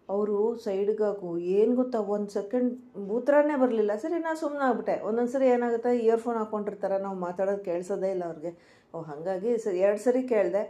ಅವರು 0.09 0.57
ಸೈಡ್ಗೆ 0.57 1.37
ಏನು 1.41 1.77
ಗೊತ್ತಾ, 1.77 1.99
ಒಂದು 1.99 2.31
ಸೆಕೆಂಡ್ 2.31 2.71
ಉತ್ತರನೇ 3.11 3.57
ಬರಲಿಲ್ಲ. 3.57 3.97
ಸರಿ 3.97 4.19
ನಾನು 4.19 4.37
ಸುಮ್ಮನೆ 4.37 4.65
ಆಗ್ಬಿಟ್ಟೆ. 4.65 5.01
ಒಂದೊಂದು 5.01 5.31
ಸರಿ 5.31 5.47
ಏನಾಗುತ್ತೆ 5.47 5.99
ಇಯರ್ಫೋನ್ 5.99 6.37
ಹಾಕ್ಕೊಂಡಿರ್ತಾರೆ 6.37 6.99
ನಾವು 6.99 7.17
ಮಾತಾಡೋದು 7.17 7.65
ಕೇಳಿಸೋದೇ 7.65 8.11
ಇಲ್ಲ 8.11 8.25
ಅವ್ರಿಗೆ. 8.25 8.53
ಓ, 8.95 9.01
ಹಾಗಾಗಿ 9.01 9.59
ಸರಿ, 9.59 9.79
ಎರಡು 9.79 9.99
ಸರಿ 9.99 10.23
ಕೇಳಿದೆ. 10.23 10.63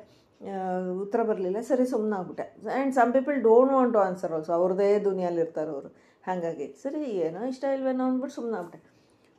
ಉತ್ತರ 1.01 1.23
ಬರಲಿಲ್ಲ. 1.23 1.61
ಸರಿ 1.61 1.87
ಸುಮ್ಮನೆ 1.87 2.17
ಆಗ್ಬಿಟ್ಟೆ. 2.17 2.71
And 2.75 2.95
some 2.95 3.13
people 3.13 3.43
don't 3.43 3.73
want 3.73 3.93
to 3.93 3.99
answer 3.99 4.33
also 4.33 4.53
ಅವ್ರದ್ದೇ 4.53 4.99
ದುನಿಯಲ್ಲಿ 4.99 5.41
ಇರ್ತಾರೆ 5.41 5.71
ಅವರು. 5.71 5.89
ಹಾಗಾಗಿ 6.27 6.77
ಸರಿ, 6.83 7.05
ಏನೋ 7.05 7.45
ಇಷ್ಟ 7.45 7.65
ಇಲ್ವೇನೋ 7.65 8.05
ಅಂದ್ಬಿಟ್ಟು 8.05 8.35
ಸುಮ್ಮನೆ 8.35 8.57
ಆಗ್ಬಿಟ್ಟೆ. 8.57 8.89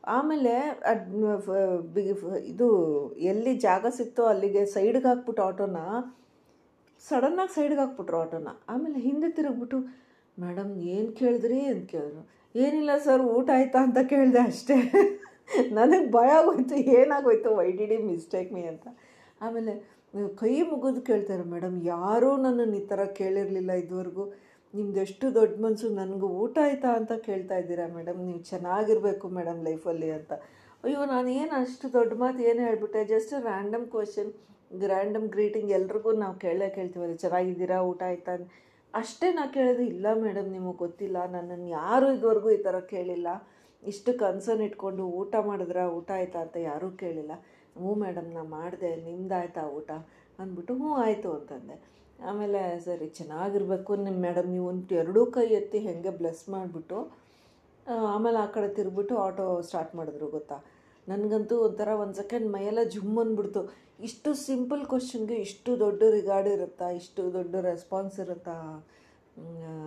ಆಮೇಲೆ 0.03 0.53
ಅದು 0.85 1.33
ಇದು 2.37 2.67
ಎಲ್ಲಿ 3.17 3.53
ಜಾಗ 3.55 3.85
ಸಿಕ್ತೋ 3.89 4.23
ಅಲ್ಲಿಗೆ 4.23 4.65
ಸೈಡ್ಗೆ 4.65 5.07
ಹಾಕ್ಬಿಟ್ಟು 5.07 5.43
ಆಟೋನ 5.43 5.77
ಸಡನ್ನಾಗಿ 7.03 7.53
ಸೈಡ್ಗೆ 7.53 7.79
ಹಾಕ್ಬಿಟ್ರು 7.79 8.17
ಆಟೋನ 8.17 8.49
ಆಮೇಲೆ 8.69 8.99
ಹಿಂದೆ 8.99 9.29
ತಿರುಗ್ಬಿಟ್ಟು 9.29 9.77
ಮೇಡಮ್ 10.37 10.71
ಏನು 10.87 11.11
ಕೇಳಿದ್ರಿ? 11.11 11.59
ಅಂತ 11.65 11.83
ಕೇಳಿದ್ರು. 11.91 12.21
ಏನಿಲ್ಲ 12.55 12.91
ಸರ್, 12.97 13.21
ಊಟ 13.35 13.49
ಆಯ್ತಾ 13.53 13.79
ಅಂತ 13.79 13.97
ಕೇಳಿದೆ 14.09 14.41
ಅಷ್ಟೇ. 14.47 14.77
ನನಗೆ 15.71 16.11
ಭಯ 16.11 16.29
ಆಗೋಯ್ತು. 16.29 16.75
ಏನಾಗೋಯ್ತು? 16.97 17.49
Why 17.55 17.67
D 17.71 17.85
D 17.85 17.97
mistake 18.03 18.53
me 18.53 18.61
ಅಂತ. 18.63 18.85
ಆಮೇಲೆ, 19.41 19.73
ಕೈ 20.35 20.53
ಮುಗಿದು 20.61 21.01
ಕೇಳ್ತಾರೆ 21.01 21.43
ಮೇಡಮ್ 21.43 21.77
ಯಾರೂ 21.85 22.37
ನನ್ನನ್ನು 22.37 22.77
ಈ 22.77 22.85
ಥರ 22.85 23.03
ಕೇಳಿರಲಿಲ್ಲ 23.19 23.71
ಇದುವರೆಗೂ. 23.73 24.25
ನಿಮ್ದು 24.73 24.99
ಎಷ್ಟು 24.99 25.25
ದೊಡ್ಡ 25.35 25.53
ಮನಸ್ಸು 25.61 25.87
ನನಗೂ 25.93 26.27
ಊಟ 26.41 26.57
ಆಯ್ತಾ 26.63 26.91
ಅಂತ 26.93 27.13
ಕೇಳ್ತಾ 27.25 27.55
ಇದ್ದೀರಾ 27.55 27.87
ಮೇಡಮ್ 27.87 28.19
ನೀವು 28.25 28.41
ಚೆನ್ನಾಗಿರಬೇಕು 28.43 29.27
ಮೇಡಮ್ 29.29 29.59
ಲೈಫಲ್ಲಿ 29.63 30.09
ಅಂತ. 30.11 30.31
ಅಯ್ಯೋ 30.83 31.01
ನಾನು 31.05 31.29
ಏನು 31.41 31.53
ಅಷ್ಟು 31.55 31.93
ದೊಡ್ಡ 31.93 32.13
ಮಾತು 32.13 32.41
ಏನು 32.43 32.61
ಹೇಳ್ಬಿಟ್ಟೆ 32.65 33.01
just 33.05 33.33
random 33.43 33.85
question 33.87 34.31
random 34.79 35.29
greeting 35.29 35.71
ಎಲ್ರಿಗೂ 35.71 36.11
ನಾವು 36.11 36.35
ಕೇಳೇ 36.35 36.69
ಕೇಳ್ತೀವಲ್ಲ 36.69 37.15
ಚೆನ್ನಾಗಿದ್ದೀರಾ? 37.15 37.81
ಊಟ 37.81 38.03
ಆಯ್ತಾ? 38.03 38.49
ಅಷ್ಟೇ 38.93 39.33
ನಾ 39.33 39.45
ಕೇಳಿದೆ, 39.47 39.85
ಇಲ್ಲ 39.85 40.07
ಮೇಡಮ್ 40.13 40.49
ನಿಮಗೆ 40.49 40.77
ಗೊತ್ತಿಲ್ಲ. 40.77 41.25
ನನ್ನನ್ನು 41.25 41.67
ಯಾರೂ 41.67 42.11
ಇದುವರೆಗೂ 42.11 42.49
ಈ 42.49 42.57
ಥರ 42.57 42.79
ಕೇಳಿಲ್ಲ. 42.79 43.27
ಇಷ್ಟು 43.83 44.19
ಕನ್ಸರ್ನ್ 44.19 44.61
ಇಟ್ಕೊಂಡು 44.61 45.05
ಊಟ 45.05 45.35
ಮಾಡಿದ್ರ? 45.41 45.77
ಊಟ 45.77 46.11
ಆಯ್ತಾ? 46.11 46.39
ಅಂತ 46.39 46.57
ಯಾರೂ 46.57 46.91
ಕೇಳಿಲ್ಲ. 46.91 47.31
ಹ್ಞೂ 47.77 47.93
ಮೇಡಮ್ 47.95 48.33
ನಾ 48.33 48.43
ಮಾಡಿದೆ. 48.43 48.95
ನಿಮ್ದಾಯ್ತಾ 48.95 49.67
ಊಟ? 49.67 49.91
ಅಂದ್ಬಿಟ್ಟು, 50.39 50.73
ಹ್ಞೂ, 50.73 50.93
ಆಯಿತು, 50.93 51.31
ಅಂತಂದೆ. 51.31 51.93
ಆಮೇಲೆ, 52.25 52.79
ಸರಿ, 52.79 53.07
ಚೆನ್ನಾಗಿರ್ಬೇಕು. 53.07 53.95
ನಿಮ್ಮ 53.95 54.21
ಮೇಡಮ್ 54.21 54.47
ನೀವು 54.47 54.67
ಒಂದು 54.67 54.95
ಎರಡೂ 54.95 55.25
ಕೈ 55.25 55.45
ಎತ್ತಿ 55.45 55.79
ಹೆಂಗೆ 55.79 56.09
ಬ್ಲೆಸ್ 56.09 56.49
ಮಾಡಿಬಿಟ್ಟು 56.49 57.11
ಆಮೇಲೆ 58.07 58.37
ಆ 58.37 58.45
ಕಡೆ 58.45 58.67
ತಿರುಗ್ಬಿಟ್ಟು 58.67 59.17
ಆಟೋ 59.17 59.61
ಸ್ಟಾರ್ಟ್ 59.61 59.95
ಮಾಡಿದ್ರು, 59.95 60.27
ಗೊತ್ತಾ? 60.27 60.65
ನನಗಂತೂ 61.07 61.57
ಒಂಥರ 61.57 61.87
ಒಂದು 61.87 62.13
ಸೆಕೆಂಡ್ 62.13 62.51
ಮೈಯೆಲ್ಲ 62.51 62.83
ಜುಮ್ 62.83 63.17
ಅಂದ್ಬಿಡ್ತು. 63.19 63.61
ಇಷ್ಟು 64.03 64.29
ಸಿಂಪಲ್ 64.33 64.85
ಕ್ವಶನ್ಗೆ 64.85 65.35
ಇಷ್ಟು 65.35 65.79
ದೊಡ್ಡ 65.79 66.03
ರಿಗಾರ್ಡ್ 66.09 66.47
ಇರುತ್ತಾ, 66.47 66.89
ಇಷ್ಟು 66.89 67.33
ದೊಡ್ಡ 67.33 67.55
ರೆಸ್ಪಾನ್ಸ್ 67.55 68.19
ಇರುತ್ತಾ 68.19 68.55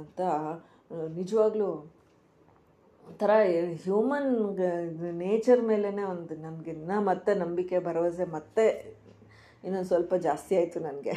ಅಂತ 0.01 0.21
ನಿಜವಾಗ್ಲೂ 1.13 1.69
ಒಂಥರ 3.09 3.31
ಹ್ಯೂಮನ್ 3.85 4.31
ನೇಚರ್ 5.19 5.63
ಮೇಲೇ 5.63 5.91
ಒಂದು 6.03 6.35
ನನಗೆ 6.35 6.71
ಇನ್ನೂ 6.71 7.01
ಮತ್ತೆ 7.01 7.35
ನಂಬಿಕೆ, 7.35 7.79
ಭರವಸೆ 7.79 8.25
ಮತ್ತೆ 8.25 8.65
ಇನ್ನೊಂದು 9.65 9.89
ಸ್ವಲ್ಪ 9.89 10.15
ಜಾಸ್ತಿ 10.15 10.57
ಆಯಿತು 10.57 10.81
ನನಗೆ. 10.81 11.15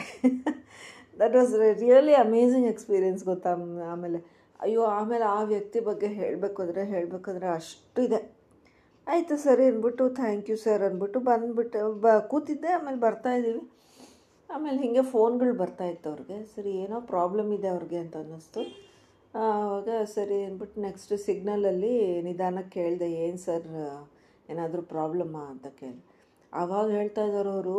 That 1.19 1.35
was 1.35 1.53
really 1.79 2.13
amazing 2.13 2.67
experience 2.67 3.23
ಗೊತ್ತಾ, 3.25 3.51
ಆಮೇಲೆ. 3.91 4.19
ಅಯ್ಯೋ, 4.59 4.83
ಆಮೇಲೆ 4.99 5.23
ಆ 5.23 5.41
ವ್ಯಕ್ತಿ 5.43 5.79
ಬಗ್ಗೆ 5.79 6.07
ಹೇಳಬೇಕಾದ್ರೆ 6.07 6.83
ಹೇಳಬೇಕಾದ್ರೆ 6.83 7.47
ಅಷ್ಟು 7.47 8.01
ಇದೆ. 8.01 8.38
ಆಯಿತು 9.09 9.35
ಸರ್ 9.37 9.61
ಅಂದ್ಬಿಟ್ಟು 9.61 10.03
ಥ್ಯಾಂಕ್ 10.09 10.49
ಯು 10.49 10.55
ಸರ್ 10.57 10.83
ಅಂದ್ಬಿಟ್ಟು 10.83 11.19
ಬಂದ್ಬಿಟ್ಟು, 11.19 11.79
ಬ, 12.03 12.07
ಕೂತಿದ್ದೆ, 12.31 12.67
ಆಮೇಲೆ 12.67 12.99
ಬರ್ತಾಯಿದ್ದೀವಿ 12.99 13.61
ಆಮೇಲೆ 14.49 14.77
ಹೀಗೆ 14.77 15.01
ಫೋನ್ಗಳು 15.11 15.53
ಬರ್ತಾಯಿತ್ತು 15.53 16.07
ಅವ್ರಿಗೆ. 16.09 16.37
ಸರಿ, 16.55 16.71
ಏನೋ 16.83 17.01
ಪ್ರಾಬ್ಲಮ್ 17.01 17.53
ಇದೆ 17.53 17.67
ಅವ್ರಿಗೆ 17.67 17.97
ಅಂತ 17.97 18.15
ಅನ್ನಿಸ್ತು. 18.17 18.61
ಆವಾಗ 19.33 19.89
ಸರಿ 20.15 20.43
ಅಂದ್ಬಿಟ್ಟು 20.43 20.81
ನೆಕ್ಸ್ಟ್ 20.81 21.13
ಸಿಗ್ನಲಲ್ಲಿ 21.25 22.21
ನಿಧಾನಕ್ಕೆ 22.21 22.73
ಕೇಳಿದೆ, 22.79 23.09
ಏನು 23.25 23.37
ಸರ್ 23.37 23.67
ಏನಾದರೂ 24.49 24.81
ಪ್ರಾಬ್ಲಮ್ಮಾ 24.93 25.43
ಅಂತ 25.45 25.67
ಕೇಳಿ 25.79 26.01
ಆವಾಗ 26.53 26.87
ಹೇಳ್ತಾ 26.89 27.23
ಇದ್ದಾರೆ 27.25 27.49
ಅವರು, 27.49 27.77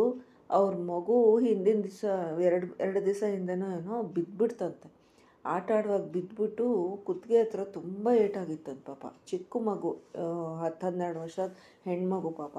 ಅವ್ರ 0.49 0.73
ಮಗು 0.93 1.17
ಹಿಂದಿನ 1.39 1.81
ದಿವಸ, 1.81 2.03
ಎರಡು 2.47 2.67
ಎರಡು 2.79 3.05
ದಿವಸ 3.05 3.23
ಹಿಂದೆನೋ 3.35 3.67
ಏನೋ 3.79 3.95
ಬಿದ್ದುಬಿಡ್ತಂತೆ 4.15 4.89
ಆಟ 5.45 5.67
ಆಡುವಾಗ 5.71 6.03
ಬಿದ್ದುಬಿಟ್ಟು 6.07 6.65
ಕುತ್ತಿಗೆ 7.05 7.37
ಹತ್ರ 7.39 7.61
ತುಂಬ 7.77 8.07
ಏಟಾಗಿತ್ತಂತೆ 8.23 8.83
ಪಾಪ. 8.91 9.05
ಚಿಕ್ಕ 9.27 9.57
ಮಗು 9.67 9.91
ಹತ್ತು 10.61 10.85
ಹನ್ನೆರಡು 10.87 11.19
ವರ್ಷದ 11.19 11.51
ಹೆಣ್ಮಗು 11.85 12.31
ಪಾಪ. 12.31 12.55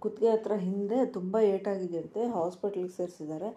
ಕುತ್ತಿಗೆ 0.00 0.30
ಹತ್ರ 0.30 0.54
ಹಿಂದೆ 0.66 0.98
ತುಂಬ 1.06 1.36
ಏಟಾಗಿದೆಯಂತೆ, 1.54 2.22
ಹಾಸ್ಪಿಟ್ಲಿಗೆ 2.26 2.92
ಸೇರಿಸಿದ್ದಾರೆ. 2.96 3.50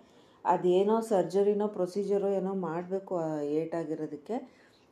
ಅದೇನೋ 0.46 0.96
ಸರ್ಜರಿನೋ 1.10 1.68
ಪ್ರೊಸೀಜರೋ 1.68 2.30
ಏನೋ 2.40 2.54
ಮಾಡಬೇಕು 2.68 3.16
ಏಟಾಗಿರೋದಕ್ಕೆ. 3.60 4.36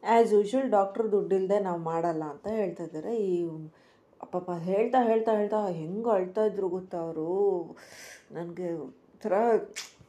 ಆ್ಯಸ್ 0.03 0.31
ಯೂಶ್ವಲ್ 0.33 0.69
ಡಾಕ್ಟ್ರ್ 0.69 1.11
ದುಡ್ಡಿಲ್ಲದೆ 1.11 1.59
ನಾವು 1.59 1.79
ಮಾಡಲ್ಲ 1.83 2.23
ಅಂತ 2.33 2.47
ಹೇಳ್ತಾ 2.59 2.83
ಇದ್ದಾರೆ. 2.83 3.13
ಈ, 3.27 3.31
ಪಾಪ 4.33 4.49
ಹೇಳ್ತಾ 4.69 4.99
ಹೇಳ್ತಾ 5.03 5.31
ಹೇಳ್ತಾ 5.31 5.59
ಹೆಂಗೆ 5.79 6.09
ಅಳ್ತಾ 6.09 6.43
ಇದ್ರು 6.45 6.69
ಗೊತ್ತಾ 6.69 6.97
ಅವರು? 6.97 7.29
ನನಗೆ 8.31 8.69
ಥರ 9.19 9.33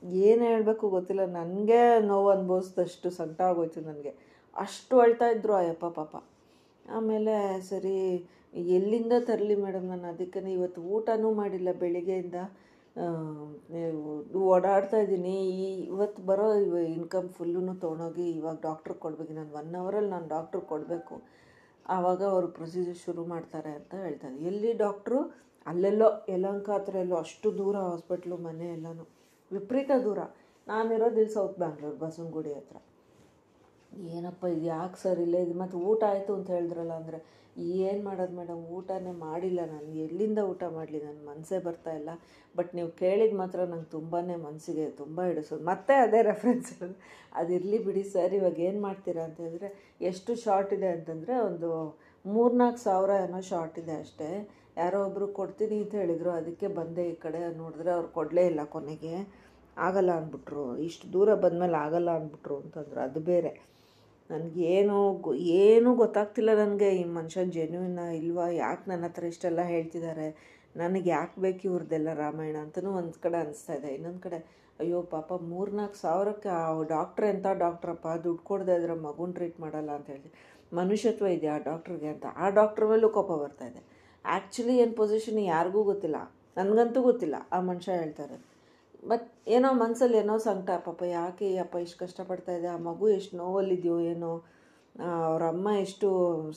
ಏನು 0.02 0.45
ಹೇಳಬೇಕು 0.45 0.88
ಗೊತ್ತಿಲ್ಲ. 0.88 1.26
ನನಗೆ 1.26 2.00
ನೋವು 2.00 2.28
ಅನುಭವಿಸಿದಷ್ಟು 2.28 3.11
ಸಂಕಟ 3.11 3.40
ಆಗೋಯ್ತು 3.40 3.81
ನನಗೆ. 3.81 4.14
ಅಷ್ಟು 4.57 5.00
ಅಳ್ತಾ 5.00 5.26
ಇದ್ರು 5.28 5.55
ಅಯ್ಯಪ್ಪ 5.55 5.87
ಪಾಪ. 5.87 6.25
ಆಮೇಲೆ 6.90 7.61
ಸರಿ, 7.61 8.28
ಎಲ್ಲಿಂದ 8.55 9.12
ತರಲಿ 9.21 9.55
ಮೇಡಮ್ 9.55 9.85
ನಾನು? 9.85 10.09
ಅದಕ್ಕೆ 10.09 10.52
ಇವತ್ತು 10.52 10.81
ಊಟನೂ 10.83 11.33
ಮಾಡಿಲ್ಲ 11.33 11.73
ಬೆಳಿಗ್ಗೆಯಿಂದ. 11.73 12.35
ಓಡಾಡ್ತಾ 14.35 14.97
ಇದ್ದೀನಿ. 14.97 15.49
ಈ, 15.50 15.85
ಇವತ್ತು 15.85 16.23
ಬರೋ 16.23 16.52
ಇನ್ಕಮ್ 16.78 17.28
ಫುಲ್ಲೂ 17.28 17.75
ತೊಗೊಂಡೋಗಿ 17.75 18.31
ಇವಾಗ 18.31 18.59
ಡಾಕ್ಟ್ರಿಗೆ 18.62 19.00
ಕೊಡಬೇಕು. 19.00 19.33
ನಾನು 19.33 19.52
ಒನ್ 19.55 19.75
ಅವರಲ್ಲಿ 19.75 20.11
ನಾನು 20.11 20.28
ಡಾಕ್ಟ್ರ್ 20.28 20.61
ಕೊಡಬೇಕು. 20.61 21.23
ಆವಾಗ 21.88 22.25
ಅವರು 22.25 22.49
ಪ್ರೊಸೀಜರ್ 22.49 22.97
ಶುರು 22.97 23.25
ಮಾಡ್ತಾರೆ 23.25 23.71
ಅಂತ 23.71 23.95
ಹೇಳ್ತಾರೆ 23.95 24.37
ಎಲ್ಲಿ 24.37 24.73
ಡಾಕ್ಟ್ರು 24.73 25.21
ಅಲ್ಲೆಲ್ಲೋ, 25.67 26.26
ಯಲಹಂಕ 26.28 26.71
ಹತ್ರ 26.71 26.97
ಎಲ್ಲೋ, 26.97 27.17
ಅಷ್ಟು 27.17 27.59
ದೂರ 27.59 27.76
ಹಾಸ್ಪಿಟ್ಲು 27.76 28.37
ಮನೆ 28.37 28.67
ಎಲ್ಲನೂ. 28.73 29.18
ವಿಪರೀತ 29.52 29.90
ದೂರ. 30.05 30.21
ನಾನಿರೋದು 30.67 31.21
ಇಲ್ಲಿ 31.21 31.35
ಸೌತ್ 31.35 31.59
ಬ್ಯಾಂಗ್ಳೂರು 31.59 31.97
ಬಸವನಗುಡಿ 31.97 32.55
ಹತ್ರ. 32.55 32.76
ಏನಪ್ಪ 34.17 34.45
ಇದು 34.45 34.64
ಯಾಕೆ 34.67 34.99
ಸರ್ 35.02 35.21
ಇಲ್ಲ 35.21 35.37
ಇದು? 35.37 35.55
ಮತ್ತು 35.55 35.76
ಊಟ 35.78 36.02
ಆಯಿತು 36.05 36.35
ಅಂತ 36.35 36.49
ಹೇಳಿದ್ರಲ್ಲ 36.50 36.93
ಅಂದರೆ, 36.93 37.19
ಏನು 37.57 38.00
ಮಾಡೋದು 38.05 38.35
ಮೇಡಮ್? 38.37 38.61
ಊಟನೇ 38.76 39.11
ಮಾಡಿಲ್ಲ 39.11 39.61
ನಾನು. 39.67 39.88
ಎಲ್ಲಿಂದ 40.05 40.38
ಊಟ 40.38 40.62
ಮಾಡಲಿ? 40.62 40.99
ನನ್ನ 41.05 41.21
ಮನಸ್ಸೇ 41.28 41.59
ಬರ್ತಾ 41.59 41.93
ಇಲ್ಲ. 41.93 42.11
ಬಟ್ 42.57 42.75
ನೀವು 42.75 42.90
ಕೇಳಿದ 42.90 43.37
ಮಾತ್ರ 43.37 43.64
ನಂಗೆ 43.64 43.90
ತುಂಬಾ 43.90 44.21
ಮನಸ್ಸಿಗೆ 44.21 44.90
ತುಂಬ 44.90 45.23
ಹಿಡಿಸೋದು. 45.23 45.64
ಮತ್ತೆ 45.64 45.95
ಅದೇ 45.95 46.23
ರೆಫರೆನ್ಸ್ 46.23 46.69
ಇರೋದು 46.75 46.99
ಅದಿರಲಿ 47.33 47.78
ಬಿಡಿ 47.78 48.02
ಸರ್, 48.02 48.35
ಇವಾಗ 48.35 48.59
ಏನು 48.59 48.81
ಮಾಡ್ತೀರಾ 48.81 49.25
ಅಂತ 49.25 49.40
ಹೇಳಿದ್ರೆ, 49.40 49.97
ಎಷ್ಟು 50.00 50.35
ಶಾರ್ಟ್ 50.45 50.73
ಇದೆ 50.73 50.87
ಅಂತಂದರೆ, 50.87 51.35
ಒಂದು 51.38 51.71
ಮೂರ್ನಾಲ್ಕು 52.25 52.78
ಸಾವಿರ 52.78 53.11
ಏನೋ 53.11 53.40
ಶಾರ್ಟ್ 53.40 53.78
ಇದೆ 53.78 53.97
ಅಷ್ಟೇ. 53.97 54.31
ಯಾರೋ 54.79 54.99
ಒಬ್ಬರು 55.07 55.27
ಕೊಡ್ತೀನಿ 55.39 55.77
ಅಂತ 55.83 55.95
ಹೇಳಿದರು, 55.95 56.31
ಅದಕ್ಕೆ 56.31 56.69
ಬಂದೆ 56.79 57.05
ಈ 57.13 57.15
ಕಡೆ. 57.25 57.41
ನೋಡಿದ್ರೆ 57.63 57.91
ಅವ್ರು 57.91 58.09
ಕೊಡಲೇ 58.09 58.45
ಇಲ್ಲ 58.47 58.63
ಕೊನೆಗೆ. 58.75 59.15
ಆಗಲ್ಲ 59.77 60.11
ಅಂದ್ಬಿಟ್ರು. 60.21 60.65
ಇಷ್ಟು 60.89 61.07
ದೂರ 61.13 61.35
ಬಂದಮೇಲೆ 61.45 61.77
ಆಗಲ್ಲ 61.87 62.11
ಅಂದ್ಬಿಟ್ರು 62.11 62.57
ಅಂತಂದ್ರು. 62.57 63.01
ಅದು 63.01 63.21
ಬೇರೆ. 63.33 63.53
ನನಗೆ 64.31 64.71
ಗೊ, 65.27 65.33
ಏನೂ 65.63 65.91
ಗೊತ್ತಾಗ್ತಿಲ್ಲ 65.95 66.51
ನನಗೆ. 66.63 66.89
ಈ 67.01 67.05
ಮನುಷ್ಯ 67.19 67.45
ಜೆನ್ಯೂನ 67.57 68.05
ಇಲ್ವಾ? 68.21 68.47
ಯಾಕೆ 68.65 68.85
ನನ್ನ 68.91 69.05
ಹತ್ರ 69.05 69.25
ಇಷ್ಟೆಲ್ಲ 69.25 69.63
ಹೇಳ್ತಿದ್ದಾರೆ? 69.75 70.27
ನನಗೆ 70.77 71.11
ಯಾಕೆ 71.11 71.37
ಬೇಕು 71.41 71.63
ಇವ್ರದ್ದೆಲ್ಲ 71.69 72.09
ರಾಮಾಯಣ 72.15 72.57
ಅಂತಲೂ 72.67 72.91
ಒಂದು 73.01 73.17
ಕಡೆ 73.25 73.37
ಅನಿಸ್ತಾ 73.37 73.75
ಇದೆ. 73.75 73.91
ಇನ್ನೊಂದು 73.95 74.23
ಕಡೆ, 74.27 74.39
ಅಯ್ಯೋ 74.81 74.99
ಪಾಪ 75.15 75.29
ಮೂರ್ನಾಲ್ಕು 75.53 75.99
ಸಾವಿರಕ್ಕೆ 76.05 76.51
ಆ 76.59 76.65
ಡಾಕ್ಟ್ರ್ 76.95 77.27
ಎಂಥ 77.27 77.47
ಡಾಕ್ಟ್ರಪ್ಪ 77.65 78.09
ದುಡ್ಡು 78.25 78.43
ಕೊಡದೆ 78.51 78.75
ಇದ್ರೆ 78.81 78.95
ಮಗುನ 79.07 79.33
ಟ್ರೀಟ್ 79.39 79.57
ಮಾಡಲ್ಲ 79.61 79.91
ಅಂತ 79.99 80.09
ಹೇಳಿ 80.11 80.31
ಮನುಷ್ಯತ್ವ 80.73 81.27
ಇದೆ 81.37 81.49
ಆ 81.49 81.59
ಡಾಕ್ಟ್ರಿಗೆ 81.71 82.09
ಅಂತ? 82.15 82.27
ಆ 82.37 82.49
ಡಾಕ್ಟ್ರ್ 82.59 82.87
ಮೇಲೂ 82.91 83.09
ಕೋಪ 83.09 83.31
ಬರ್ತಾ 83.43 83.67
ಇದೆ. 83.67 83.83
ಆ್ಯಕ್ಚುಲಿ 84.25 84.75
ಏನು 84.83 84.95
ಪೊಸಿಷನ್ 85.01 85.41
ಯಾರಿಗೂ 85.55 85.83
ಗೊತ್ತಿಲ್ಲ. 85.91 86.19
ನನಗಂತೂ 86.59 87.01
ಗೊತ್ತಿಲ್ಲ, 87.09 87.37
ಆ 87.55 87.59
ಮನುಷ್ಯ 87.71 87.99
ಹೇಳ್ತಾರೆ. 88.03 88.37
ಬಟ್ 89.11 89.27
ಏನೋ 89.57 89.69
ಮನಸ್ಸಲ್ಲಿ 89.83 90.17
ಏನೋ 90.23 90.37
ಸಂಕಟ, 90.47 90.71
ಪಾಪ 90.87 91.03
ಯಾಕೆ 91.19 91.49
ಅಪ್ಪ 91.65 91.77
ಇಷ್ಟು 91.85 91.99
ಕಷ್ಟಪಡ್ತಾ 92.05 92.53
ಇದೆ, 92.59 92.69
ಆ 92.77 92.79
ಮಗು 92.89 93.07
ಎಷ್ಟು 93.19 93.35
ನೋವಲ್ಲಿದೆಯೋ 93.43 93.99
ಏನೋ 94.13 94.33
ಅವ್ರ 95.29 95.43
ಅಮ್ಮ 95.55 95.69
ಎಷ್ಟು 95.85 96.09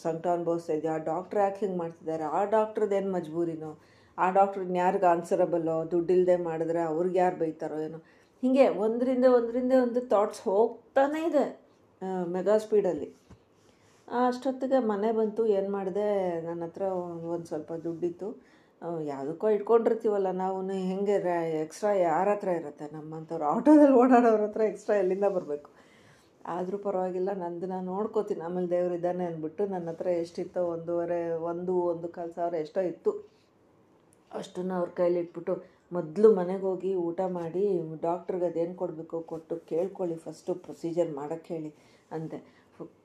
ಸಂಕಟ 0.03 0.27
ಅನುಭವಿಸ್ತಾ 0.37 0.73
ಇದೆಯೋ, 0.77 0.93
ಆ 0.97 1.01
ಡಾಕ್ಟ್ರ್ 1.09 1.39
ಯಾಕೆ 1.43 1.59
ಹಿಂಗೆ 1.65 1.79
ಮಾಡ್ತಿದ್ದಾರೆ? 1.81 2.25
ಆ 2.37 2.39
ಡಾಕ್ಟ್ರದ್ದೇನು 2.55 3.09
ಮಜ್ಬೂರಿನೋ? 3.15 3.71
ಆ 4.17 4.27
ಡಾಕ್ಟ್ರ್ 4.37 4.63
ಯಾರಿಗೆ 4.79 5.07
ಆನ್ಸರಬಲ್ಲೋ 5.13 5.75
ದುಡ್ಡಿಲ್ಲದೆ 5.91 6.37
ಮಾಡಿದ್ರೆ 6.47 6.81
ಅವ್ರಿಗೆ 6.91 7.19
ಯಾರು 7.23 7.37
ಬೈತಾರೋ 7.43 7.77
ಏನೋ? 7.87 7.99
ಹೀಗೆ 8.43 8.65
ಒಂದರಿಂದ 8.85 9.25
ಒಂದರಿಂದ 9.37 9.73
ಒಂದು 9.85 10.01
ಥಾಟ್ಸ್ 10.13 10.41
ಹೋಗ್ತಾನೇ 10.49 11.21
ಇದೆ 11.29 11.45
ಮೆಗಾ 12.35 12.55
ಸ್ಪೀಡಲ್ಲಿ 12.63 13.09
ಅಷ್ಟೊತ್ತಿಗೆ 14.19 14.77
ಮನೆ 14.91 15.09
ಬಂತು, 15.17 15.41
ಏನು 15.57 15.69
ಮಾಡಿದೆ, 15.75 16.07
ನನ್ನ 16.47 16.63
ಹತ್ರ 16.67 16.85
ಒಂದು 17.33 17.47
ಸ್ವಲ್ಪ 17.51 17.71
ದುಡ್ಡಿತ್ತು. 17.85 18.27
ಯಾವುದಕ್ಕೋ 19.11 19.47
ಇಟ್ಕೊಂಡಿರ್ತೀವಲ್ಲ 19.55 20.29
ನಾವು 20.43 20.57
ಹೆಂಗೆ 20.91 21.15
ಎಕ್ಸ್ಟ್ರಾ 21.65 21.91
ಯಾರ 22.07 22.27
ಹತ್ರ 22.35 22.49
ಇರುತ್ತೆ? 22.59 22.85
ನಮ್ಮಂಥವ್ರು 22.95 23.45
ಆಟೋದಲ್ಲಿ 23.53 23.95
ಓಡಾಡೋರ 24.01 24.41
ಹತ್ರ 24.47 24.63
ಎಕ್ಸ್ಟ್ರಾ 24.71 24.95
ಎಲ್ಲಿಂದ 25.03 25.27
ಬರಬೇಕು? 25.35 25.69
ಆದರೂ 26.53 26.77
ಪರವಾಗಿಲ್ಲ, 26.85 27.31
ನಂದು 27.43 27.65
ನಾನು 27.73 27.85
ನೋಡ್ಕೋತೀನಿ. 27.93 28.41
ಆಮೇಲೆ 28.47 28.69
ದೇವ್ರು 28.75 28.95
ಇದ್ದಾನೆ 28.99 29.23
ಅಂದ್ಬಿಟ್ಟು 29.31 29.63
ನನ್ನ 29.73 29.87
ಹತ್ರ 29.93 30.07
ಎಷ್ಟಿತ್ತೋ, 30.23 30.61
ಒಂದೂವರೆ, 30.75 31.19
ಒಂದು 31.51 31.73
ಒಂದು 31.91 32.07
ಕಾಲು 32.15 32.33
ಸಾವಿರ 32.37 32.55
ಎಷ್ಟೋ 32.65 32.81
ಇತ್ತು. 32.91 33.11
ಅಷ್ಟನ್ನು 34.31 34.73
ಅವ್ರ 34.79 34.89
ಕೈಲಿಟ್ಬಿಟ್ಟು 34.99 35.53
ಮೊದಲು 35.91 36.27
ಮನೆಗೆ 36.39 36.65
ಹೋಗಿ 36.69 36.91
ಊಟ 37.07 37.21
ಮಾಡಿ 37.37 37.63
ಡಾಕ್ಟ್ರಿಗೆ 38.05 38.45
ಅದೇನು 38.51 38.75
ಕೊಡಬೇಕು 38.81 39.17
ಕೊಟ್ಟು 39.31 39.55
ಕೇಳ್ಕೊಳ್ಳಿ 39.71 40.17
ಫಸ್ಟು 40.25 40.51
ಪ್ರೊಸೀಜರ್ 40.65 41.11
ಮಾಡೋಕ್ಕೆ 41.19 41.49
ಹೇಳಿ 41.55 41.71
ಅಂದೆ. 42.17 42.39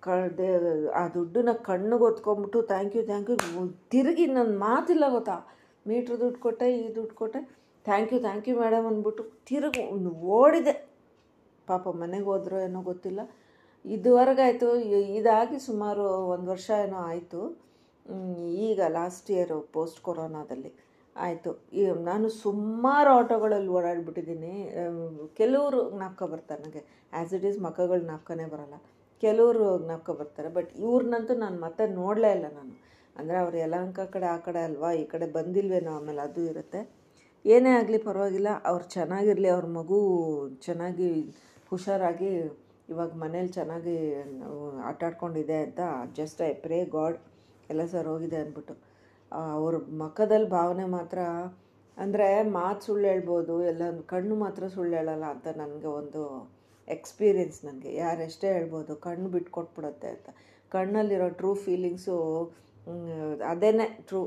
ಕಳ್ದೆ, 0.06 0.49
ಆ 1.00 1.02
ದುಡ್ಡನ್ನ 1.14 1.52
ಕಣ್ಣಿಗೆ 1.68 2.04
ಹೊತ್ಕೊಂಬಿಟ್ಟು 2.06 2.59
ಥ್ಯಾಂಕ್ 2.73 2.95
ಯು 2.97 3.02
ಥ್ಯಾಂಕ್ 3.11 3.30
ಯು 3.33 3.37
ತಿರುಗಿ 3.92 4.26
ನನ್ನ 4.37 4.52
ಮಾತಿಲ್ಲ 4.66 5.04
ಗೊತ್ತಾ? 5.16 5.37
ಮೀಟ್ರ್ 5.87 6.16
ದುಡ್ಡು 6.23 6.38
ಕೊಟ್ಟೆ, 6.47 6.68
ಈ 6.80 6.85
ದುಡ್ಡು 6.99 7.14
ಕೊಟ್ಟೆ. 7.23 7.40
Thank 7.88 8.12
you 8.14 8.18
thank 8.26 8.47
you 8.50 8.54
madam 8.62 8.87
ಅಂದ್ಬಿಟ್ಟು 8.90 9.25
ತಿರುಗಿ 9.49 9.83
ಓಡಿದೆ. 10.38 10.75
ಪಾಪ 11.68 11.88
ಮನೆಗೆ 12.02 12.28
ಹೋದ್ರೋ 12.33 12.59
ಏನೋ 12.68 12.80
ಗೊತ್ತಿಲ್ಲ. 12.90 13.21
ಇದುವರೆಗಾಯಿತು 13.85 14.68
ಇದಾಗಿ 15.18 15.59
ಸುಮಾರು 15.68 16.04
ಒಂದು 16.35 16.49
ವರ್ಷ 16.54 16.68
ಏನೋ 16.87 16.99
ಆಯಿತು. 17.11 17.40
ಈಗ 18.68 18.80
ಲಾಸ್ಟ್ 18.99 19.28
ಇಯರು 19.35 19.59
ಪೋಸ್ಟ್ 19.76 20.00
ಕೊರೋನಾದಲ್ಲಿ 20.09 20.71
ಆಯಿತು. 21.16 21.50
ನಾನು 22.09 22.26
ಸುಮಾರು 22.42 23.11
ಆಟೋಗಳಲ್ಲಿ 23.21 23.71
ಓಡಾಡ್ಬಿಟ್ಟಿದ್ದೀನಿ. 23.78 24.52
ಕೆಲವರು 25.40 25.80
ನಾಪ್ಕೊ 26.02 26.26
ಬರ್ತಾರೆ 26.35 26.61
ನನಗೆ. 26.64 26.83
ಆ್ಯಸ್ 27.12 27.33
ಇಟ್ 27.38 27.47
ಈಸ್ 27.50 27.59
ಮಕ್ಕಗಳು 27.66 28.04
ನಾಪ್ಕನೇ 28.12 28.47
ಬರೋಲ್ಲ. 28.54 28.78
ಕೆಲವರು 29.23 29.65
ಜ್ಞಾಪಕ 29.85 30.11
ಬರ್ತಾರೆ. 30.21 30.51
ಬಟ್ 30.59 30.71
ಇವ್ರನ್ನಂತೂ 30.85 31.35
ನಾನು 31.45 31.59
ಮತ್ತೆ 31.67 31.85
ನೋಡಲೇ 32.01 32.31
ಇಲ್ಲ 32.37 32.49
ನಾನು. 32.59 32.75
ಅಂದರೆ 33.17 33.37
ಅವ್ರು 33.43 33.57
ಯಲಹಂಕ 33.65 34.01
ಕಡೆ 34.15 34.27
ಆ 34.35 34.39
ಕಡೆ 34.47 34.61
ಅಲ್ವಾ, 34.69 34.91
ಈ 35.03 35.05
ಕಡೆ 35.13 35.27
ಬಂದಿಲ್ವೇನೋ 35.37 35.93
ಆಮೇಲೆ 35.99 36.21
ಅದು 36.29 36.43
ಇರುತ್ತೆ. 36.53 36.81
ಏನೇ 37.45 37.71
ಆಗಲಿ 37.81 37.99
ಪರವಾಗಿಲ್ಲ, 38.09 38.51
ಅವ್ರು 38.71 38.85
ಚೆನ್ನಾಗಿರಲಿ, 38.97 39.49
ಅವ್ರ 39.57 39.67
ಮಗು 39.79 39.99
ಚೆನ್ನಾಗಿ 40.67 41.11
ಹುಷಾರಾಗಿ 41.71 42.31
ಇವಾಗ 42.93 43.13
ಮನೇಲಿ 43.23 43.53
ಚೆನ್ನಾಗಿ 43.59 43.95
ಆಟಾಡ್ಕೊಂಡಿದೆ 44.91 45.57
ಅಂತ 45.67 45.81
ಜಸ್ಟ್ 46.19 46.41
ಐ 46.49 46.53
ಪ್ರೇ 46.65 46.79
ಗಾಡ್ 46.97 47.17
ಎಲ್ಲ 47.73 47.85
ಸರ್ 47.93 48.09
ಹೋಗಿದೆ 48.13 48.39
ಅಂದ್ಬಿಟ್ಟು. 48.43 48.75
ಅವ್ರ 49.59 49.75
ಮಖದಲ್ಲಿ 50.03 50.49
ಭಾವನೆ 50.59 50.85
ಮಾತ್ರ 50.97 51.21
ಅಂದರೆ 51.97 52.27
ಮಾತು 52.59 52.85
ಸುಳ್ಳು 52.87 53.07
ಹೇಳ್ಬೋದು, 53.13 53.55
ಎಲ್ಲ 53.71 53.83
ಕಣ್ಣು 54.13 54.35
ಮಾತ್ರ 54.45 54.69
ಸುಳ್ಳು 54.77 54.95
ಹೇಳಲ್ಲ 54.99 55.25
ಅಂತ 55.35 55.47
ನನಗೆ 55.63 55.89
ಒಂದು 56.01 56.23
ಎಕ್ಸ್ಪೀರಿಯೆನ್ಸ್ 56.95 57.59
ನನಗೆ. 57.66 57.90
ಯಾರೆಷ್ಟೇ 58.02 58.49
ಹೇಳ್ಬೋದು, 58.57 58.93
ಕಣ್ಣು 59.07 59.28
ಬಿಟ್ಟು 59.35 59.50
ಕೊಟ್ಬಿಡುತ್ತೆ 59.57 60.09
ಅಂತ. 60.14 60.28
ಕಣ್ಣಲ್ಲಿರೋ 60.73 61.28
ಟ್ರೂ 61.40 61.50
ಫೀಲಿಂಗ್ಸು 61.64 62.16
ಅದೇನೇ 63.52 63.87
ಟ್ರೂ 64.09 64.21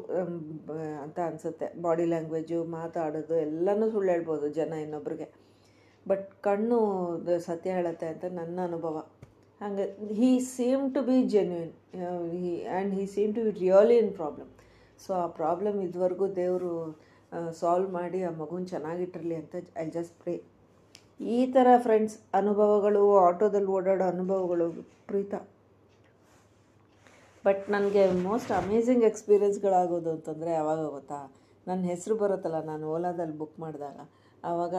ಅಂತ 1.04 1.18
ಅನಿಸುತ್ತೆ. 1.28 1.68
ಬಾಡಿ 1.86 2.06
ಲ್ಯಾಂಗ್ವೇಜು 2.14 2.58
ಮಾತಾಡೋದು, 2.78 3.36
ಎಲ್ಲನೂ 3.48 3.86
ಸುಳ್ಳು 3.94 4.10
ಹೇಳ್ಬೋದು 4.14 4.48
ಜನ 4.60 4.80
ಇನ್ನೊಬ್ರಿಗೆ. 4.86 5.28
ಬಟ್ 6.06 6.28
ಕಣ್ಣು 6.48 6.78
ಸತ್ಯ 7.48 7.70
ಹೇಳುತ್ತೆ 7.78 8.08
ಅಂತ 8.14 8.26
ನನ್ನ 8.40 8.60
ಅನುಭವ. 8.70 8.98
ಹಾಗೆ 9.62 9.86
he 10.20 10.30
seem 10.54 10.86
to 10.96 11.02
be 11.08 11.18
genuine 11.34 11.72
he 12.36 12.52
and 12.66 12.92
he 12.98 13.06
seem 13.16 13.34
to 13.38 13.42
be 13.48 13.52
really 13.64 13.98
in 14.04 14.12
problem 14.20 14.52
so 15.04 15.10
ಆ 15.24 15.26
ಪ್ರಾಬ್ಲಮ್ 15.40 15.78
ಇದುವರೆಗೂ 15.88 16.28
ದೇವರು 16.40 16.72
ಸಾಲ್ವ್ 17.62 17.90
ಮಾಡಿ, 17.98 18.20
ಆ 18.30 18.32
ಮಗುನ 18.42 18.64
ಚೆನ್ನಾಗಿಟ್ಟಿರಲಿ 18.74 19.36
ಅಂತ 19.42 19.56
ಐ 19.84 19.86
ಜಸ್ಟ್ 19.98 20.16
ಪ್ರೇ 20.22 20.36
ಈ 21.20 21.40
ಥರ 21.56 21.68
ಫ್ರೆಂಡ್ಸ್ 21.86 22.16
ಅನುಭವಗಳು, 22.40 23.02
ಆಟೋದಲ್ಲಿ 23.28 23.72
ಓಡಾಡೋ 23.78 24.06
ಅನುಭವಗಳು 24.14 24.68
ಪ್ರೀತ 25.10 25.34
ಬಟ್ 27.46 27.64
ನನಗೆ 27.76 28.04
ಮೋಸ್ಟ್ 28.28 28.52
ಅಮೇಝಿಂಗ್ 28.60 29.04
ಎಕ್ಸ್ಪೀರಿಯೆನ್ಸ್ಗಳಾಗೋದು 29.10 30.10
ಅಂತಂದರೆ 30.16 30.52
ಯಾವಾಗ 30.60 30.82
ಗೊತ್ತಾ? 30.98 31.20
ನನ್ನ 31.68 31.82
ಹೆಸರು 31.92 32.16
ಬರುತ್ತಲ್ಲ, 32.24 32.60
ನಾನು 32.72 32.84
ಓಲಾದಲ್ಲಿ 32.96 33.36
ಬುಕ್ 33.42 33.58
ಮಾಡಿದಾಗ. 33.64 34.00
ಆವಾಗ 34.50 34.76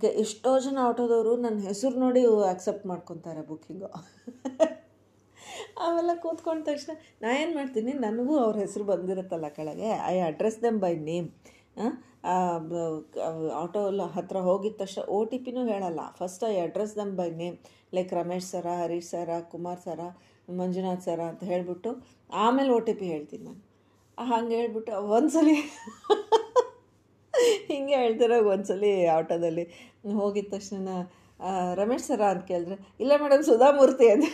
ಕೆ, 0.00 0.08
ಎಷ್ಟೋ 0.22 0.50
ಜನ 0.64 0.78
ಆಟೋದವರು 0.88 1.32
ನನ್ನ 1.44 1.58
ಹೆಸರು 1.68 1.96
ನೋಡಿ 2.04 2.22
ಆಕ್ಸೆಪ್ಟ್ 2.52 2.84
ಮಾಡ್ಕೊತಾರೆ 2.90 3.42
ಬುಕ್ಕಿಂಗು 3.50 3.88
ಆಮೇಲೆ 5.84 6.14
ಕೂತ್ಕೊಂಡ 6.24 6.60
ತಕ್ಷಣ 6.68 6.92
ನಾನು 7.22 7.36
ಏನು 7.42 7.52
ಮಾಡ್ತೀನಿ? 7.58 7.92
ನನಗೂ 8.06 8.34
ಅವ್ರ 8.44 8.56
ಹೆಸರು 8.64 8.84
ಬಂದಿರುತ್ತಲ್ಲ 8.90 9.48
ಕೆಳಗೆ. 9.58 9.90
I 10.12 10.16
address 10.28 10.58
them 10.64 10.78
by 10.84 10.92
name 11.10 11.28
auto 13.62 13.82
ಹತ್ರ 14.16 14.38
ಹೋಗಿದ 14.48 14.74
ತಕ್ಷಣ 14.82 15.02
ಓ 15.16 15.18
ಟಿ 15.30 15.38
ಪಿನೂ 15.44 15.62
ಹೇಳಲ್ಲ. 15.72 16.00
First 16.18 16.42
I 16.50 16.54
address 16.66 16.94
them 17.00 17.12
by 17.20 17.28
name 17.42 17.56
like 17.96 18.10
Ramesh 18.18 18.48
sir 18.52 18.66
Harish 18.82 19.08
sir 19.14 19.38
Kumar 19.52 19.80
sir 19.86 20.00
Manjunath 20.58 21.04
sir 21.08 21.20
ಅಂತ 21.32 21.42
ಹೇಳಿಬಿಟ್ಟು 21.50 21.90
ಆಮೇಲೆ 22.44 22.70
ಓ 22.76 22.78
ಟಿ 22.88 22.94
ಪಿ 23.00 23.06
ಹೇಳ್ತೀನಿ 23.14 23.44
ನಾನು. 23.48 23.60
ಹಂಗೆ 24.18 24.54
ಹೇಳ್ಬಿಟ್ಟು 24.60 24.92
ಒಂದ್ಸಲಿ 25.16 25.56
ಹಿಂಗೆ 27.70 27.94
ಹೇಳ್ತಿರೋ 28.02 28.36
ಒಂದ್ಸಲಿ 28.52 28.90
ಆಟೋದಲ್ಲಿ 29.16 29.64
ಹೋಗಿದ 30.20 30.48
ತಕ್ಷಣ 30.54 30.88
ರಮೇಶ್ 31.78 32.06
ಸರ 32.08 32.22
ಅಂತ 32.32 32.42
ಕೇಳಿದ್ರೆ, 32.50 32.76
ಇಲ್ಲ 33.02 33.12
ಮೇಡಮ್ 33.22 33.44
ಸುಧಾಮೂರ್ತಿ 33.50 34.06
ಅಂತ. 34.14 34.26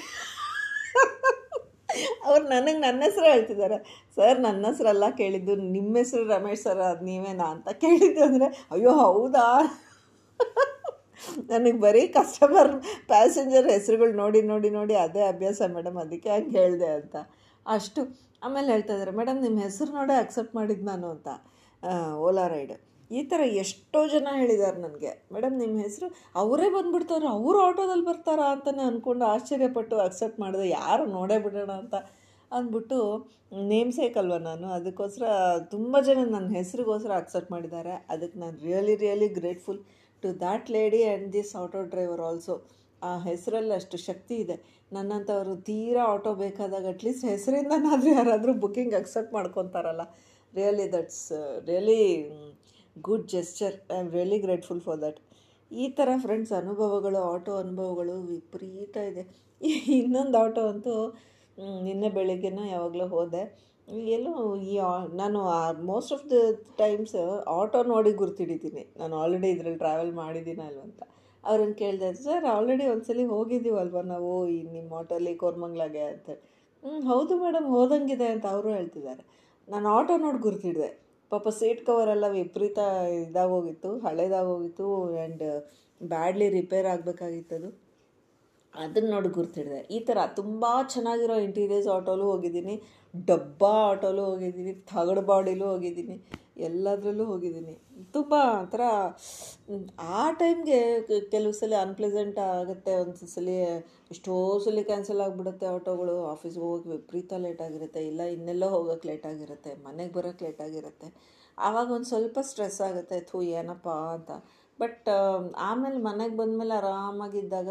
ಅವ್ರು 2.28 2.44
ನನಗೆ 2.54 2.80
ನನ್ನ 2.86 3.00
ಹೆಸರು 3.08 3.26
ಹೇಳ್ತಿದ್ದಾರೆ. 3.32 3.78
ಸರ್, 4.16 4.38
ನನ್ನ 4.46 4.62
ಹೆಸರೆಲ್ಲ 4.70 5.06
ಕೇಳಿದ್ದು 5.20 5.54
ನಿಮ್ಮ 5.76 5.92
ಹೆಸರು 6.02 6.24
ರಮೇಶ್ 6.34 6.62
ಸರ್ 6.66 6.82
ಅದು 6.90 7.04
ನೀವೇನಾ 7.10 7.46
ಅಂತ 7.54 7.68
ಕೇಳಿದ್ದು 7.84 8.22
ಅಂದರೆ, 8.28 8.48
ಅಯ್ಯೋ, 8.74 8.94
ಹೌದಾ? 9.04 9.46
ನನಗೆ 11.50 11.78
ಬರೀ 11.84 12.02
ಕಸ್ಟಮರ್ 12.16 12.70
ಪ್ಯಾಸೆಂಜರ್ 13.10 13.68
ಹೆಸರುಗಳು 13.76 14.14
ನೋಡಿ 14.22 14.40
ನೋಡಿ 14.52 14.70
ನೋಡಿ 14.78 14.94
ಅದೇ 15.04 15.22
ಅಭ್ಯಾಸ 15.32 15.60
ಮೇಡಮ್, 15.76 15.98
ಅದಕ್ಕೆ 16.04 16.30
ಹಂಗೆ 16.36 16.56
ಹೇಳಿದೆ 16.62 16.90
ಅಂತ. 16.98 17.16
ಅಷ್ಟು. 17.66 18.02
ಆಮೇಲೆ 18.46 18.68
ಹೇಳ್ತಾ 18.74 18.92
ಇದ್ದಾರೆ, 18.96 19.12
ಮೇಡಮ್, 19.20 19.38
ನಿಮ್ಮ 19.46 19.58
ಹೆಸರು 19.66 19.90
ನೋಡೇ 19.98 20.16
ಅಕ್ಸೆಪ್ಟ್ 20.24 20.54
ಮಾಡಿದ್ದು 20.58 20.86
ನಾನು 20.92 21.06
ಅಂತ. 21.14 21.28
ಓಲಾ 22.26 22.44
ರೈಡ್ 22.54 22.74
ಈ 23.10 23.20
ಥರ 23.30 23.40
ಎಷ್ಟೋ 23.62 24.00
ಜನ 24.12 24.28
ಹೇಳಿದ್ದಾರೆ 24.40 24.78
ನನಗೆ. 24.84 25.12
ಮೇಡಮ್ 25.34 25.56
ನಿಮ್ಮ 25.62 25.76
ಹೆಸರು 25.86 26.06
ಅವರೇ 26.42 26.68
ಬಂದುಬಿಡ್ತಾರೆ, 26.76 27.26
ಅವರು 27.36 27.58
ಆಟೋದಲ್ಲಿ 27.68 28.06
ಬರ್ತಾರಾ 28.10 28.46
ಅಂತಲೇ 28.54 28.84
ಅಂದ್ಕೊಂಡು 28.90 29.24
ಆಶ್ಚರ್ಯಪಟ್ಟು 29.24 29.96
ಅಕ್ಸೆಪ್ಟ್ 30.06 30.40
ಮಾಡಿದೆ. 30.40 30.66
ಯಾರು 30.68 31.06
ನೋಡೇ 31.06 31.38
ಬಿಡೋಣ 31.46 31.72
ಅಂತ 31.82 31.96
ಅಂದ್ಬಿಟ್ಟು 32.50 32.98
ನೇಮ್ 33.72 33.92
ಅಲ್ವ 34.22 34.38
ನಾನು? 34.50 34.66
ಅದಕ್ಕೋಸ್ಕರ 34.78 35.26
ತುಂಬ 35.74 36.00
ಜನ 36.08 36.18
ನನ್ನ 36.34 36.48
ಹೆಸರಿಗೋಸ್ಕರ 36.58 37.12
ಅಕ್ಸೆಪ್ಟ್ 37.22 37.52
ಮಾಡಿದ್ದಾರೆ. 37.56 37.94
ಅದಕ್ಕೆ 38.14 38.38
ನಾನು 38.38 38.56
really 38.66 38.96
really 39.04 39.28
grateful 39.38 39.80
to 40.22 40.28
that 40.42 40.68
lady 40.76 41.00
and 41.08 41.26
this 41.32 41.52
auto 41.62 41.80
driver 41.92 42.20
also 42.20 42.54
ಆ 43.02 43.10
ಹೆಸರಲ್ಲಿ 43.28 43.74
ಅಷ್ಟು 43.74 43.96
ಶಕ್ತಿ 44.08 44.34
ಇದೆ. 44.34 44.56
ನನ್ನಂಥವ್ರು 44.92 45.54
ತೀರಾ 45.68 46.02
ಆಟೋ 46.14 46.30
ಬೇಕಾದಾಗ 46.34 46.86
ಅಟ್ಲೀಸ್ಟ್ 46.94 47.24
ಹೆಸರಿಂದನಾದರೂ 47.24 48.10
ಯಾರಾದರೂ 48.18 48.52
booking 48.62 48.94
accept 48.94 49.32
ಮಾಡ್ಕೊತಾರಲ್ಲ. 49.38 50.04
Really 50.52 50.92
that's 50.92 51.26
really 51.68 52.00
good 52.96 53.26
gesture 53.32 53.74
I 53.92 53.98
am 53.98 54.10
really 54.10 54.38
grateful 54.44 54.82
for 54.86 55.00
that 55.02 55.18
ಈ 55.70 55.86
ಥರ 55.98 56.08
ಫ್ರೆಂಡ್ಸ್ 56.24 56.52
ಅನುಭವಗಳು 56.52 57.20
ಆಟೋ 57.32 57.52
ಅನುಭವಗಳು 57.62 58.14
ವಿಪರೀತ 58.30 58.96
ಇದೆ. 59.10 59.22
ಇನ್ನೊಂದು 59.98 60.36
ಆಟೋ 60.44 60.62
ಅಂತೂ 60.72 60.94
ನಿನ್ನೆ 61.86 62.08
ಬೆಳಿಗ್ಗೆನೂ 62.18 62.64
ಯಾವಾಗಲೂ 62.66 63.06
ಹೋದೆ. 63.14 63.42
ಎಲ್ಲೋ 64.16 64.32
ಈ 64.70 64.74
ನಾನು 65.14 65.40
most 65.90 66.12
of 66.16 66.24
the 66.32 66.36
times 66.78 67.16
auto 67.58 67.80
ನೋಡಿ 67.92 68.12
ಗುರ್ತಿಡಿದ್ದೀನಿ 68.22 68.82
ನಾನು 69.00 69.14
ಆಲ್ರೆಡಿ 69.22 69.50
ಇದರಲ್ಲಿ 69.54 69.80
ಟ್ರಾವೆಲ್ 69.84 70.12
ಮಾಡಿದ್ದೀನ 70.22 70.62
ಅಲ್ವಂತ 70.70 71.00
ಅವ್ರನ್ನ 71.44 71.74
ಕೇಳಿದೆ 71.82 72.08
ಸರ್ 72.24 72.44
ಆಲ್ರೆಡಿ 72.54 72.84
ಒಂದ್ಸಲಿ 72.92 73.24
ಹೋಗಿದ್ದೀವಲ್ವ 73.34 74.00
ನಾವು 74.14 74.30
ಈ 74.54 74.56
ನಿಮ್ಮ 74.76 74.94
ಆಟೋಲಿ 74.94 75.34
ಕೋರ್ಮಂಗ್ಲಾಗೆ? 75.42 76.04
ಅಂತ 76.14 76.28
ಹ್ಞೂ 76.82 76.98
ಹೌದು 77.10 77.34
ಮೇಡಮ್ 77.44 77.68
ಹೋದಂಗಿದೆ 77.74 78.26
ಅಂತ 78.34 78.46
ಅವರು 78.54 78.68
ಹೇಳ್ತಿದ್ದಾರೆ. 78.78 79.22
ನಾನು 79.68 79.86
ಆಟೋ 79.98 80.16
ನೋಡಿ 80.24 80.40
ಗುರ್ತಿಡಿದೆ. 80.46 80.90
ಪಾಪ 81.32 81.48
ಸೀಟ್ 81.58 81.80
ಕವರೆಲ್ಲ 81.86 82.26
ವಿಪರೀತ 82.32 82.80
ಇದಾಗೋಗಿತ್ತು 83.22 83.90
ಹಳೇದಾಗೋಗಿತ್ತು 83.98 84.86
ಆ್ಯಂಡ್ 85.14 85.44
ಬ್ಯಾಡ್ಲಿ 86.00 86.46
ರಿಪೇರ್ 86.50 86.86
ಆಗಬೇಕಾಗಿತ್ತದು. 86.86 87.68
ಅದನ್ನ 88.84 89.10
ನೋಡಿ 89.10 89.28
ಗುರ್ತಿಡಿದೆ. 89.28 89.80
ಈ 89.96 89.98
ಥರ 90.00 90.18
ತುಂಬ 90.40 90.64
ಚೆನ್ನಾಗಿರೋ 90.94 91.36
ಇಂಟೀರಿಯರ್ಸ್ 91.48 91.88
ಆಟೋಲೂ 91.88 92.26
ಹೋಗಿದ್ದೀನಿ. 92.32 92.74
ಡಬ್ಬಾ 93.14 93.74
ಆಟೋಲೂ 93.92 94.24
ಹೋಗಿದ್ದೀನಿ. 94.30 94.72
ತಗಡು 94.92 95.22
ಬಾಡಿಲೂ 95.30 95.66
ಹೋಗಿದ್ದೀನಿ. 95.74 96.16
ಎಲ್ಲದರಲ್ಲೂ 96.66 97.24
ಹೋಗಿದ್ದೀನಿ. 97.24 97.74
ತುಂಬ 98.14 98.34
ಒಂಥರ 98.60 98.82
ಆ 100.18 100.30
ಟೈಮ್ಗೆ 100.40 100.78
ಕೆಲವು 101.34 101.54
ಸಲ 101.60 101.74
ಅನ್ಪ್ಲೆಸೆಂಟ್ 101.86 102.38
ಆಗುತ್ತೆ 102.38 102.92
ಒಂದು 103.02 103.26
ಸಲ 103.34 103.48
ಎಷ್ಟೋ 104.14 104.34
ಸಲ 104.64 104.82
ಕ್ಯಾನ್ಸಲ್ 104.90 105.22
ಆಗಿಬಿಡುತ್ತೆ 105.26 105.66
ಆಟೋಗಳು. 105.66 106.14
ಆಫೀಸ್ಗೆ 106.34 106.64
ಹೋಗಿ 106.70 106.88
ವಿಪರೀತ 106.94 107.32
ಲೇಟ್ 107.44 107.62
ಆಗಿರುತ್ತೆ. 107.66 108.02
ಇಲ್ಲ, 108.10 108.22
ಇನ್ನೆಲ್ಲೋ 108.36 108.68
ಹೋಗೋಕ್ಕೆ 108.76 109.08
ಲೇಟ್ 109.10 109.26
ಆಗಿರುತ್ತೆ. 109.32 109.72
ಮನೆಗೆ 109.86 110.12
ಬರೋಕ್ಕೆ 110.12 110.44
ಲೇಟ್ 110.46 110.62
ಆಗಿರುತ್ತೆ. 110.68 111.10
ಆವಾಗ 111.58 111.88
ಒಂದು 111.96 112.08
ಸ್ವಲ್ಪ 112.12 112.38
ಸ್ಟ್ರೆಸ್ 112.50 112.80
ಆಗುತ್ತೆ. 112.88 113.18
ಥೂ, 113.20 113.36
ಏನಪ್ಪ 113.58 113.88
ಅಂತ. 114.16 114.30
ಬಟ್ 114.78 115.08
ಆಮೇಲೆ 115.68 115.98
ಮನೆಗೆ 116.08 116.36
ಬಂದಮೇಲೆ 116.40 116.74
ಆರಾಮಾಗಿದ್ದಾಗ 116.80 117.70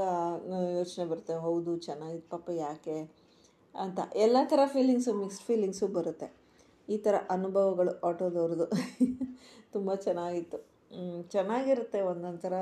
ಯೋಚನೆ 0.79 1.05
ಬರುತ್ತೆ, 1.11 1.35
ಹೌದು 1.45 1.71
ಚೆನ್ನಾಗಿತ್ತು 1.87 2.29
ಪಾಪ 2.35 2.49
ಯಾಕೆ 2.65 2.97
ಅಂತ. 3.75 3.99
ಎಲ್ಲ 4.25 4.37
ಥರ 4.51 4.61
ಫೀಲಿಂಗ್ಸು 4.75 5.13
ಮಿಕ್ಸ್ಡ್ 5.21 5.45
ಫೀಲಿಂಗ್ಸು 5.49 5.87
ಬರುತ್ತೆ. 5.97 6.27
ಈ 6.87 6.97
ಥರ 7.05 7.15
ಅನುಭವಗಳು 7.35 7.93
ಆಟೋದವ್ರದ್ದು 8.07 8.67
ತುಂಬ 9.75 9.89
ಚೆನ್ನಾಗಿತ್ತು. 10.05 10.57
ಚೆನ್ನಾಗಿರುತ್ತೆ 11.35 11.99
ಒಂದೊಂದು 12.11 12.41
ಥರ 12.45 12.55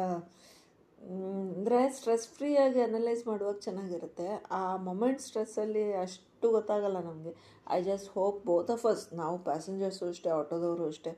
ಅಂದರೆ 1.55 1.79
ಸ್ಟ್ರೆಸ್ 1.95 2.25
ಫ್ರೀಯಾಗಿ 2.35 2.79
ಅನಲೈಸ್ 2.87 3.23
ಮಾಡುವಾಗ 3.29 3.57
ಚೆನ್ನಾಗಿರುತ್ತೆ. 3.65 4.27
ಆ 4.59 4.61
ಮೊಮೆಂಟ್ 4.87 5.21
ಸ್ಟ್ರೆಸ್ಸಲ್ಲಿ 5.25 5.83
ಅಷ್ಟು 6.03 6.47
ಗೊತ್ತಾಗಲ್ಲ 6.55 6.99
ನಮಗೆ. 7.09 7.33
I 7.77 7.79
just 7.89 8.09
hope 8.17 8.39
both 8.49 8.71
of 8.75 8.85
us 8.91 9.03
ನಾವು 9.21 9.35
ಪ್ಯಾಸೆಂಜರ್ಸು 9.47 10.05
ಅಷ್ಟೇ, 10.13 10.29
ಆಟೋದವರು 10.39 10.85
ಅಷ್ಟೇ 10.93 11.11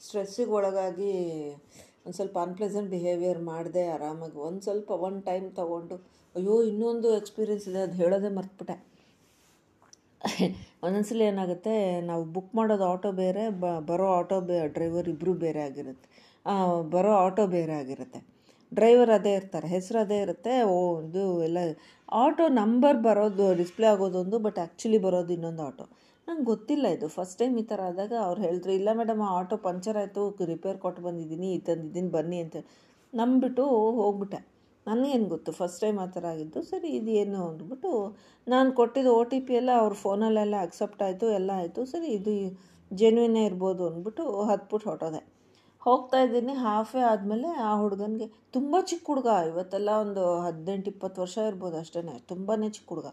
ಸ್ಟ್ರೆಸ್ಸಿಗೆ 0.00 0.52
ಒಳಗಾಗಿ 0.58 1.12
ಒಂದು 2.08 2.16
ಸ್ವಲ್ಪ 2.18 2.36
ಅನ್ಪ್ಲೆಸೆಂಟ್ 2.46 2.88
ಬಿಹೇವಿಯರ್ 2.92 3.40
ಮಾಡಿದೆ 3.48 3.82
ಆರಾಮಾಗಿ. 3.94 4.36
ಒಂದು 4.48 4.60
ಸ್ವಲ್ಪ 4.66 4.90
ಒನ್ 5.06 5.16
ಟೈಮ್ 5.26 5.46
ತೊಗೊಂಡು, 5.58 5.96
ಅಯ್ಯೋ, 6.34 6.54
ಇನ್ನೊಂದು 6.68 7.08
ಎಕ್ಸ್ಪೀರಿಯೆನ್ಸ್ 7.16 7.64
ಇದೆ, 7.70 7.80
ಅದು 7.86 7.96
ಹೇಳೋದೇ 8.02 8.30
ಮರ್ತ್ಬಿಟ್ಟೆ. 8.36 8.76
ಒಂದೊಂದ್ಸಲ 10.84 11.20
ಏನಾಗುತ್ತೆ, 11.30 11.74
ನಾವು 12.10 12.22
ಬುಕ್ 12.36 12.52
ಮಾಡೋದು 12.58 12.84
ಆಟೋ 12.92 13.10
ಬೇರೆ, 13.20 13.42
ಬ, 13.62 13.74
ಬರೋ 13.90 14.06
ಆಟೋ 14.20 14.38
ಬೇ 14.48 14.56
ಡ್ರೈವರ್ 14.76 15.08
ಇಬ್ಬರು 15.12 15.34
ಬೇರೆ 15.44 15.60
ಆಗಿರುತ್ತೆ. 15.68 16.08
ಬರೋ 16.94 17.12
ಆಟೋ 17.26 17.44
ಬೇರೆ 17.56 17.74
ಆಗಿರುತ್ತೆ. 17.82 18.20
ಡ್ರೈವರ್ 18.72 19.12
ಅದೇ 19.18 19.34
ಇರ್ತಾರೆ, 19.40 19.68
ಹೆಸರು 19.76 20.00
ಅದೇ 20.06 20.20
ಇರುತ್ತೆ, 20.26 20.54
ಓ, 20.74 20.76
ಇದು 21.08 21.24
ಎಲ್ಲ 21.48 21.58
ಆಟೋ 22.24 22.46
ನಂಬರ್ 22.60 22.98
ಬರೋದು 23.08 23.46
ಡಿಸ್ಪ್ಲೇ 23.60 23.88
ಆಗೋದೊಂದು 23.94 24.38
ಬಟ್ 24.46 24.58
ಆ್ಯಕ್ಚುಲಿ 24.58 25.00
ಬರೋದು 25.06 25.32
ಇನ್ನೊಂದು 25.38 25.62
ಆಟೋ 25.62 25.86
ನಂಗೆ 26.28 26.44
ಗೊತ್ತಿಲ್ಲ 26.52 26.86
ಇದು. 26.96 27.06
ಫಸ್ಟ್ 27.16 27.38
ಟೈಮ್ 27.40 27.54
ಈ 27.60 27.64
ಥರ 27.70 27.80
ಆದಾಗ 27.90 28.12
ಅವ್ರು 28.26 28.40
ಹೇಳಿದ್ರು, 28.46 28.72
ಇಲ್ಲ 28.80 28.88
ಮೇಡಮ್, 29.00 29.22
ಆ 29.28 29.30
ಆಟೋ 29.38 29.56
ಪಂಚರ್ 29.66 29.98
ಆಯಿತು 30.02 30.22
ರಿಪೇರ್ 30.52 30.78
ಕೊಟ್ಟು 30.78 31.02
ಬಂದಿದ್ದೀನಿ, 31.02 31.48
ಈ 31.56 31.60
ತಂದಿದ್ದೀನಿ 31.68 32.10
ಬನ್ನಿ 32.16 32.38
ಅಂತ. 32.44 32.56
ನಂಬಿಬಿಟ್ಟು 33.12 33.64
ಹೋಗ್ಬಿಟ್ಟೆ. 34.00 34.40
ನನಗೇನು 34.86 35.26
ಗೊತ್ತು 35.28 35.50
ಫಸ್ಟ್ 35.52 35.80
ಟೈಮ್ 35.84 35.98
ಆ 36.04 36.06
ಥರ 36.16 36.24
ಆಗಿದ್ದು. 36.34 36.60
ಸರಿ 36.62 36.88
ಇದೇನು 36.98 37.40
ಅಂದ್ಬಿಟ್ಟು 37.48 37.90
ನಾನು 38.46 38.68
ಕೊಟ್ಟಿದ್ದು 38.72 39.10
ಓ 39.18 39.22
ಟಿ 39.32 39.38
ಪಿ 39.46 39.54
ಎಲ್ಲ 39.54 39.72
ಅವ್ರ 39.82 39.94
ಫೋನಲ್ಲೆಲ್ಲ 40.04 40.56
ಅಕ್ಸೆಪ್ಟ್ 40.66 41.02
ಆಯಿತು, 41.06 41.26
ಎಲ್ಲ 41.38 41.50
ಆಯಿತು. 41.62 41.80
ಸರಿ, 41.92 42.08
ಇದು 42.18 42.34
ಜೆನ್ಯೂನೇ 42.90 43.42
ಇರ್ಬೋದು 43.50 43.82
ಅಂದ್ಬಿಟ್ಟು 43.88 44.24
ಹತ್ಬಿಟ್ಟು 44.50 44.86
ಹೊಟ್ಟೋದೆ 44.90 45.20
ಹೋಗ್ತಾ 45.82 46.18
ಇದ್ದೀನಿ 46.22 46.54
ಹಾಫೇ 46.66 47.00
ಆದಮೇಲೆ 47.10 47.48
ಆ 47.68 47.72
ಹುಡುಗನಿಗೆ, 47.82 48.26
ತುಂಬ 48.52 48.76
ಚಿಕ್ಕ 48.90 49.06
ಹುಡುಗ, 49.06 49.30
ಇವತ್ತೆಲ್ಲ 49.50 49.90
ಒಂದು 50.04 50.22
ಹದಿನೆಂಟು, 50.46 50.88
ಇಪ್ಪತ್ತು 50.94 51.18
ವರ್ಷ 51.22 51.38
ಇರ್ಬೋದು 51.50 51.76
ಅಷ್ಟೇ 51.82 52.02
ತುಂಬಾ 52.32 52.56
ಚಿಕ್ಕ 52.76 52.88
ಹುಡುಗ. 52.88 53.10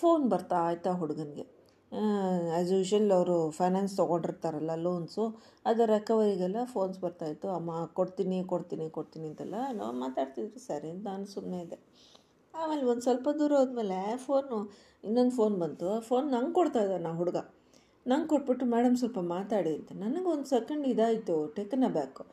ಫೋನ್ 0.00 0.24
ಬರ್ತಾ 0.32 0.58
ಆಯ್ತಾ 0.66 0.90
ಹುಡುಗನಿಗೆ. 0.92 1.46
ಆ್ಯಸ್ 1.92 2.70
ಯೂಶ್ವಲ್ 2.72 3.12
ಅವರು 3.16 3.36
ಫೈನಾನ್ಸ್ 3.58 3.92
ತೊಗೊಂಡಿರ್ತಾರಲ್ಲ 3.96 4.72
ಲೋನ್ಸು 4.84 5.24
ಅದರ 5.66 5.86
ರೆಕವರಿಗೆಲ್ಲ 5.96 6.62
ಫೋನ್ಸ್ 6.72 6.98
ಬರ್ತಾಯಿತ್ತು 7.04 7.48
ಅಮ್ಮ, 7.48 7.70
ಕೊಡ್ತೀನಿ 7.98 8.38
ಕೊಡ್ತೀನಿ 8.52 8.86
ಕೊಡ್ತೀನಿ 8.96 9.26
ಅಂತೆಲ್ಲ 9.30 9.58
ನಾವು 9.78 9.92
ಮಾತಾಡ್ತಿದ್ರು 10.04 10.60
ಸರಿ 10.66 10.90
ನಾನು 11.08 11.24
ಸುಮ್ಮನೆ 11.34 11.60
ಇದ್ದೆ. 11.64 11.78
ಆಮೇಲೆ 12.54 12.84
ಒಂದು 12.92 13.04
ಸ್ವಲ್ಪ 13.06 13.28
ದೂರ 13.40 13.52
ಹೋದ್ಮೇಲೆ 13.60 14.00
ಫೋನು 14.26 14.58
ಇನ್ನೊಂದು 15.04 15.34
ಫೋನ್ 15.36 15.56
ಬಂತು. 15.62 15.88
ಫೋನ್ 16.08 16.26
ನಂಗೆ 16.34 16.54
ಕೊಡ್ತಾ 16.58 16.80
ಆ 17.10 17.12
ಹುಡುಗ. 17.20 17.38
ನಂಗೆ 18.06 18.28
ಕೊಟ್ಬಿಟ್ಟು 18.32 18.66
ಮೇಡಮ್ 18.74 18.96
ಸ್ವಲ್ಪ 19.02 19.20
ಮಾತಾಡಿ 19.34 19.72
ಅಂತ. 19.78 19.90
ನನಗೆ 20.04 20.28
ಒಂದು 20.34 20.48
ಸೆಕೆಂಡ್ 20.54 20.84
ಇದಾಯಿತು 20.92 21.36
ಟೆಕ್ನ 21.56 21.88
ಬ್ಯಾಕು 21.96 22.24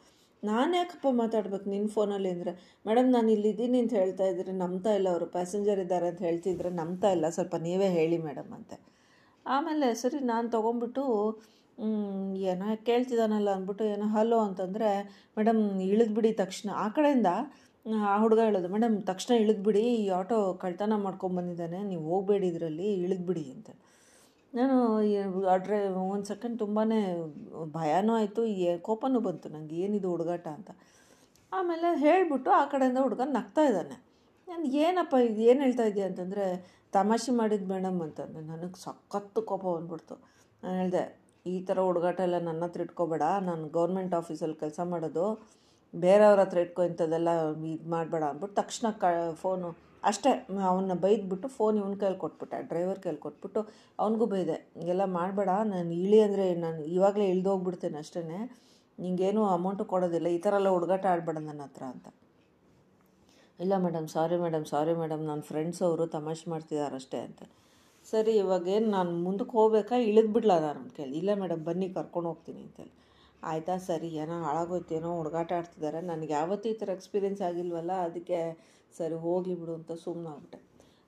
ನಾನು 0.44 0.72
ಯಾಕಪ್ಪ 0.78 1.08
ಮಾತಾಡ್ಬೇಕು 1.22 1.68
ನಿನ್ನ 1.74 1.88
ಫೋನಲ್ಲಿ 1.96 2.30
ಅಂದರೆ? 2.36 2.52
ಮೇಡಮ್ 2.88 3.08
ನಾನು 3.16 3.30
ಇಲ್ಲಿದ್ದೀನಿ 3.36 3.78
ಅಂತ 3.84 3.94
ಹೇಳ್ತಾ 4.02 4.26
ಇದ್ರೆ 4.32 4.54
ನಂಬ್ತಾ 4.64 4.92
ಇಲ್ಲ. 4.98 5.08
ಅವರು 5.14 5.28
ಪ್ಯಾಸೆಂಜರ್ 5.36 5.80
ಇದ್ದಾರೆ 5.86 6.08
ಅಂತ 6.12 6.22
ಹೇಳ್ತಿದ್ರೆ 6.28 6.72
ನಂಬ್ತಾ 6.82 7.12
ಇಲ್ಲ. 7.18 7.30
ಸ್ವಲ್ಪ 7.30 7.56
ನೀವೇ 7.68 7.90
ಹೇಳಿ 8.00 8.18
ಮೇಡಮ್ 8.28 8.52
ಅಂತೆ. 8.58 8.78
ಆಮೇಲೆ 9.46 9.88
ಸರಿ 10.02 10.20
ನಾನು 10.32 10.48
ತೊಗೊಂಬಿಟ್ಟು 10.56 11.04
ಏನೋ 12.52 12.68
ಕೇಳ್ತಿದ್ದಾನಲ್ಲ 12.88 13.50
ಅಂದ್ಬಿಟ್ಟು 13.58 13.84
ಏನೋ 13.94 14.06
ಹಲೋ 14.16 14.38
ಅಂತಂದರೆ 14.48 14.90
ಮೇಡಮ್ 15.38 15.62
ಇಳಿದ್ಬಿಡಿ 15.92 16.32
ತಕ್ಷಣ. 16.42 16.68
ಆ 16.84 16.86
ಕಡೆಯಿಂದ, 16.96 17.30
ಆ 18.12 18.16
ಹುಡುಗ 18.22 18.40
ಹೇಳೋದು 18.48 18.70
ಮೇಡಮ್ 18.76 18.96
ತಕ್ಷಣ 19.10 19.32
ಇಳಿದ್ಬಿಡಿ, 19.44 19.84
ಈ 20.04 20.06
ಆಟೋ 20.20 20.38
ಕಳ್ತನ 20.64 20.94
ಮಾಡ್ಕೊಂಬಂದಿದ್ದಾನೆ, 21.06 21.80
ನೀವು 21.90 22.04
ಹೋಗಬೇಡಿ 22.12 22.48
ಇದರಲ್ಲಿ, 22.54 22.88
ಇಳಿದ್ಬಿಡಿ 23.06 23.44
ಅಂತ. 23.56 23.70
ನಾನು 24.54 24.78
ಡ್ರೈ, 25.66 25.82
ಒಂದು 26.14 26.28
ಸೆಕೆಂಡ್ 26.32 26.58
ತುಂಬಾ 26.64 26.84
ಭಯನೂ 27.78 28.14
ಆಯಿತು 28.20 28.44
ಕೋಪನೂ 28.88 29.20
ಬಂತು 29.28 29.50
ನನಗೆ 29.56 29.78
ಏನಿದು 29.86 30.10
ಹುಡುಗಾಟ 30.14 30.48
ಅಂತ. 30.58 30.72
ಆಮೇಲೆ 31.52 31.90
ಹೇಳಿಬಿಟ್ಟು 32.06 32.52
ಆ 32.62 32.64
ಕಡೆಯಿಂದ 32.66 33.00
ಹುಡುಗ 33.06 33.24
ನಗ್ತಾ 33.38 33.64
ಇದ್ದಾನೆ. 33.70 33.98
ನಾನು, 34.48 34.66
ಏನಪ್ಪ 34.86 35.16
ಇದು 35.28 35.42
ಏನು 35.52 35.60
ಹೇಳ್ತಾ 35.66 35.86
ಇದೆಯಾ? 35.92 36.08
ಅಂತಂದರೆ 36.12 36.46
ತಮಾಷೆ 36.98 37.32
ಮಾಡಿದ್ದು 37.40 37.68
ಮೇಡಮ್ 37.74 38.00
ಅಂತಂದೆ 38.06 38.42
ನನಗೆ 38.52 38.80
ಸಖತ್ತು 38.86 39.40
ಕೋಪ 39.50 39.64
ಬಂದ್ಬಿಡ್ತು. 39.76 40.16
ನಾನು 40.64 40.76
ಹೇಳಿದೆ, 40.82 41.04
ಈ 41.54 41.56
ಥರ 41.68 41.78
ಹುಡುಗಾಟ 41.88 42.20
ಎಲ್ಲ 42.28 42.38
ನನ್ನ 42.50 42.62
ಹತ್ರ 42.68 42.86
ಇಟ್ಕೋಬೇಡ, 42.88 43.24
ನಾನು 43.50 43.64
ಗೌರ್ಮೆಂಟ್ 43.78 44.14
ಆಫೀಸಲ್ಲಿ 44.20 44.58
ಕೆಲಸ 44.64 44.80
ಮಾಡೋದು, 44.94 45.26
ಬೇರೆಯವ್ರ 45.94 46.40
ಹತ್ರ 46.46 46.66
ಇಟ್ಕೋ 46.66 46.84
ಇಂಥದ್ದೆಲ್ಲ 46.90 47.30
ಇದು 47.74 47.90
ಮಾಡಬೇಡ 47.96 48.24
ಅಂದ್ಬಿಟ್ಟು 48.32 48.56
ತಕ್ಷಣ 48.62 48.88
ಕ 49.02 49.06
ಫೋನು 49.42 49.70
ಅಷ್ಟೇ 50.10 50.32
ಅವನ್ನ 50.72 50.94
ಬೈದ್ಬಿಟ್ಟು 51.04 51.48
ಫೋನ್ 51.58 51.76
ಇವನ 51.82 51.96
ಕೈಲಿ 52.02 52.20
ಕೊಟ್ಬಿಟ್ಟೆ 52.24 52.58
ಡ್ರೈವರ್ 52.72 53.00
ಕೈಲಿ 53.06 53.22
ಕೊಟ್ಬಿಟ್ಟು, 53.24 53.62
ಅವನಿಗೂ 54.02 54.26
ಬೈದೆ, 54.34 54.58
ಹೀಗೆಲ್ಲ 54.80 55.06
ಮಾಡಬೇಡ, 55.18 55.50
ನಾನು 55.72 55.94
ಇಳಿ 56.04 56.20
ಅಂದರೆ 56.26 56.46
ನಾನು 56.66 56.82
ಇವಾಗಲೇ 56.96 57.26
ಇಳ್ದೋಗ್ಬಿಡ್ತೇನೆ 57.34 57.98
ಅಷ್ಟೇ 58.04 58.22
ನಿಂಗೇನು 58.98 59.42
ಅಮೌಂಟು 59.56 59.86
ಕೊಡೋದಿಲ್ಲ, 59.94 60.28
ಈ 60.38 60.40
ಥರ 60.46 60.54
ಎಲ್ಲ 60.62 60.70
ಹುಡುಗಾಟ 60.76 61.06
ಆಡಬೇಡ 61.14 61.38
ನನ್ನ 61.48 61.62
ಹತ್ರ 61.68 61.84
ಅಂತ. 61.94 62.08
ಇಲ್ಲ 63.60 63.74
madam, 63.78 64.08
sorry 64.16 64.38
madam 64.38 64.66
sorry 64.74 64.94
madam 65.02 65.24
ನನ್ನ 65.30 65.44
ಫ್ರೆಂಡ್ಸ್ 65.50 65.82
ಅವರು 65.88 66.06
ತಮಾಷೆ 66.16 66.46
ಮಾಡ್ತಿದ್ದಾರೆ 66.54 66.96
ಅಷ್ಟೇ 67.02 67.20
ಅಂತ. 67.28 67.42
ಸರಿ 68.06 68.34
ಇವಾಗೇನು 68.42 68.88
ನಾನು 68.98 69.12
ಮುಂದಕ್ಕೆ 69.26 69.56
ಹೋಗ್ಬೇಕಾ? 69.60 69.96
ಇಳಿದ್ಬಿಡ್ಲ 70.10 70.54
ನಾನು 70.66 70.90
ಕೇಳಿ 70.98 71.16
ಇಲ್ಲ 71.22 71.32
ಮೇಡಮ್, 71.42 71.62
ಬನ್ನಿ, 71.70 71.88
ಕರ್ಕೊಂಡು 71.98 72.30
ಹೋಗ್ತೀನಿ 72.30 72.62
ಅಂತೇಳಿ. 72.62 72.94
ಆಯಿತಾ, 73.44 73.74
ಸರಿ, 73.88 74.10
ಏನೋ 74.24 74.36
ಹಾಳಾಗೋಯ್ತೇನೋ 74.46 75.10
ಹುಡುಗಾಟ 75.18 75.52
ಆಡ್ತಿದ್ದಾರೆ 75.60 76.00
ನನಗೆ 76.12 76.34
ಯಾವತ್ತೂ 76.40 76.68
ಈ 76.74 76.76
ಥರ 76.82 76.90
ಎಕ್ಸ್ಪೀರಿಯೆನ್ಸ್ 76.90 77.42
ಆಗಿಲ್ವಲ್ಲ, 77.50 77.92
ಅದಕ್ಕೆ 78.08 78.40
ಸರಿ, 78.94 79.18
ಹೋಗಲಿ 79.26 79.56
ಬಿಡು 79.62 79.74
ಅಂತ 79.80 79.92
ಸುಮ್ಮನಾಗ್ಬಿಟ್ಟೆ 80.06 80.60